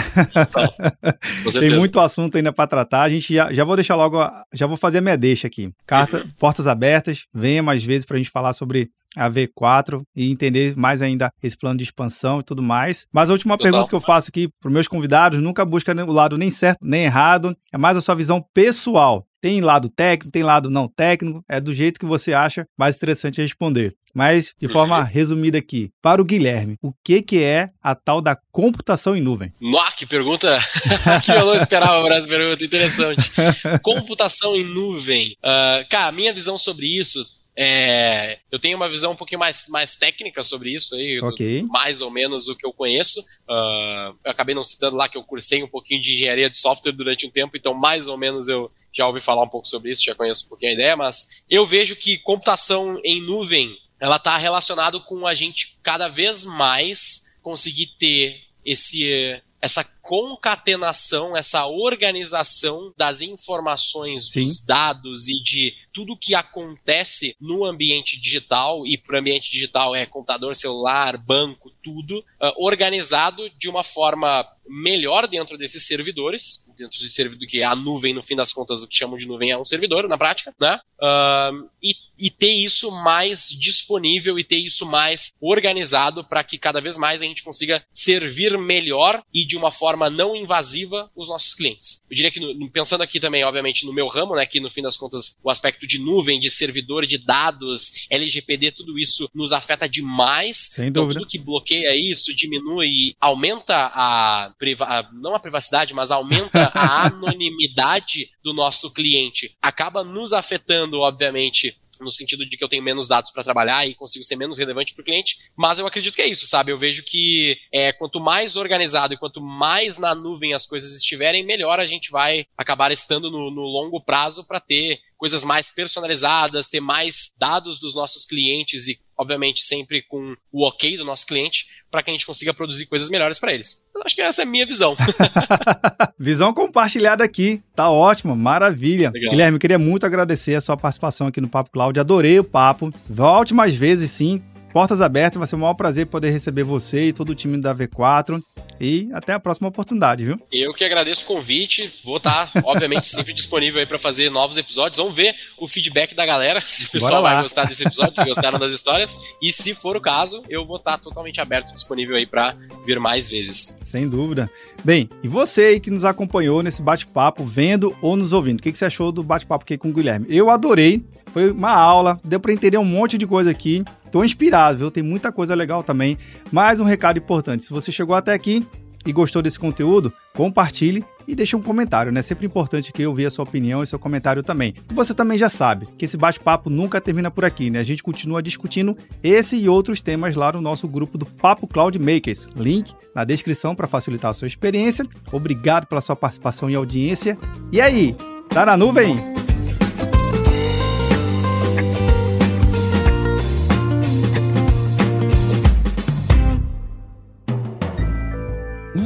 [1.52, 3.02] Tem muito assunto ainda para tratar.
[3.02, 4.18] A gente já, já vou deixar logo,
[4.52, 5.72] já vou fazer a minha deixa aqui.
[5.86, 6.30] Carta, uhum.
[6.38, 11.02] portas abertas, venha mais vezes para a gente falar sobre a V4 e entender mais
[11.02, 13.06] ainda esse plano de expansão e tudo mais.
[13.12, 13.70] Mas a última Total.
[13.70, 16.78] pergunta que eu faço aqui para os meus convidados, nunca busca o lado nem certo
[16.82, 19.26] nem errado, é mais a sua visão pessoal.
[19.40, 23.42] Tem lado técnico, tem lado não técnico, é do jeito que você acha mais interessante
[23.42, 23.94] responder.
[24.14, 28.38] Mas, de forma resumida aqui, para o Guilherme, o que, que é a tal da
[28.50, 29.52] computação em nuvem?
[29.60, 30.58] Nossa, que pergunta!
[31.22, 33.30] que eu não esperava por essa pergunta, interessante.
[33.82, 35.36] computação em nuvem.
[35.44, 37.22] Uh, cara, minha visão sobre isso
[37.56, 41.62] é, eu tenho uma visão um pouquinho mais, mais técnica sobre isso aí, okay.
[41.62, 43.20] do, mais ou menos o que eu conheço.
[43.20, 46.92] Uh, eu acabei não citando lá que eu cursei um pouquinho de engenharia de software
[46.92, 50.04] durante um tempo, então mais ou menos eu já ouvi falar um pouco sobre isso,
[50.04, 54.36] já conheço um pouquinho a ideia, mas eu vejo que computação em nuvem ela está
[54.36, 63.22] relacionado com a gente cada vez mais conseguir ter esse essa concatenação, essa organização das
[63.22, 64.42] informações, Sim.
[64.42, 69.96] dos dados e de tudo que acontece no ambiente digital, e para o ambiente digital
[69.96, 76.98] é computador, celular, banco, tudo, uh, organizado de uma forma melhor dentro desses servidores, dentro
[76.98, 79.50] de servidor que é a nuvem, no fim das contas, o que chamam de nuvem
[79.50, 80.78] é um servidor, na prática, né?
[80.98, 86.80] Uh, e, e ter isso mais disponível e ter isso mais organizado para que cada
[86.80, 91.54] vez mais a gente consiga servir melhor e de uma forma não invasiva os nossos
[91.54, 92.00] clientes.
[92.08, 94.82] Eu diria que, no, pensando aqui também, obviamente, no meu ramo, né, que no fim
[94.82, 99.88] das contas o aspecto de nuvem, de servidor de dados, LGPD, tudo isso nos afeta
[99.88, 100.68] demais.
[100.70, 101.20] Sem então, dúvida.
[101.20, 108.30] tudo que bloqueia isso, diminui, aumenta a, a não a privacidade, mas aumenta a anonimidade
[108.42, 109.56] do nosso cliente.
[109.60, 113.94] Acaba nos afetando, obviamente, no sentido de que eu tenho menos dados para trabalhar e
[113.94, 116.72] consigo ser menos relevante para o cliente, mas eu acredito que é isso, sabe?
[116.72, 121.44] Eu vejo que é, quanto mais organizado e quanto mais na nuvem as coisas estiverem,
[121.44, 126.68] melhor a gente vai acabar estando no, no longo prazo para ter coisas mais personalizadas,
[126.68, 131.66] ter mais dados dos nossos clientes e, obviamente, sempre com o ok do nosso cliente,
[131.90, 133.82] para que a gente consiga produzir coisas melhores para eles.
[133.94, 134.94] Eu acho que essa é a minha visão.
[136.20, 137.62] visão compartilhada aqui.
[137.74, 139.10] Tá ótimo, maravilha.
[139.14, 139.30] Legal.
[139.30, 141.98] Guilherme, queria muito agradecer a sua participação aqui no Papo Cloud.
[141.98, 142.92] Adorei o papo.
[143.08, 144.42] Volte mais vezes, sim.
[144.74, 147.72] Portas abertas, vai ser um maior prazer poder receber você e todo o time da
[147.72, 148.42] V4.
[148.80, 150.36] E até a próxima oportunidade, viu?
[150.50, 151.94] Eu que agradeço o convite.
[152.02, 154.98] Vou estar, obviamente, sempre disponível aí para fazer novos episódios.
[154.98, 158.58] Vamos ver o feedback da galera, se o pessoal vai gostar desse episódio, se gostaram
[158.58, 159.16] das histórias.
[159.40, 163.28] E se for o caso, eu vou estar totalmente aberto, disponível aí para vir mais
[163.28, 163.76] vezes.
[163.80, 164.50] Sem dúvida.
[164.82, 168.72] Bem, e você aí que nos acompanhou nesse bate-papo, vendo ou nos ouvindo, o que,
[168.72, 170.26] que você achou do bate-papo aqui com o Guilherme?
[170.28, 171.04] Eu adorei.
[171.32, 173.84] Foi uma aula, deu para entender um monte de coisa aqui.
[174.14, 174.92] Tô inspirado, viu?
[174.92, 176.16] Tem muita coisa legal também.
[176.52, 178.64] Mais um recado importante: se você chegou até aqui
[179.04, 182.22] e gostou desse conteúdo, compartilhe e deixe um comentário, né?
[182.22, 184.72] Sempre importante que eu ouvir a sua opinião e seu comentário também.
[184.88, 187.80] E você também já sabe que esse bate-papo nunca termina por aqui, né?
[187.80, 191.98] A gente continua discutindo esse e outros temas lá no nosso grupo do Papo Cloud
[191.98, 192.46] Makers.
[192.54, 195.04] Link na descrição para facilitar a sua experiência.
[195.32, 197.36] Obrigado pela sua participação e audiência.
[197.72, 198.14] E aí,
[198.48, 199.43] tá na nuvem?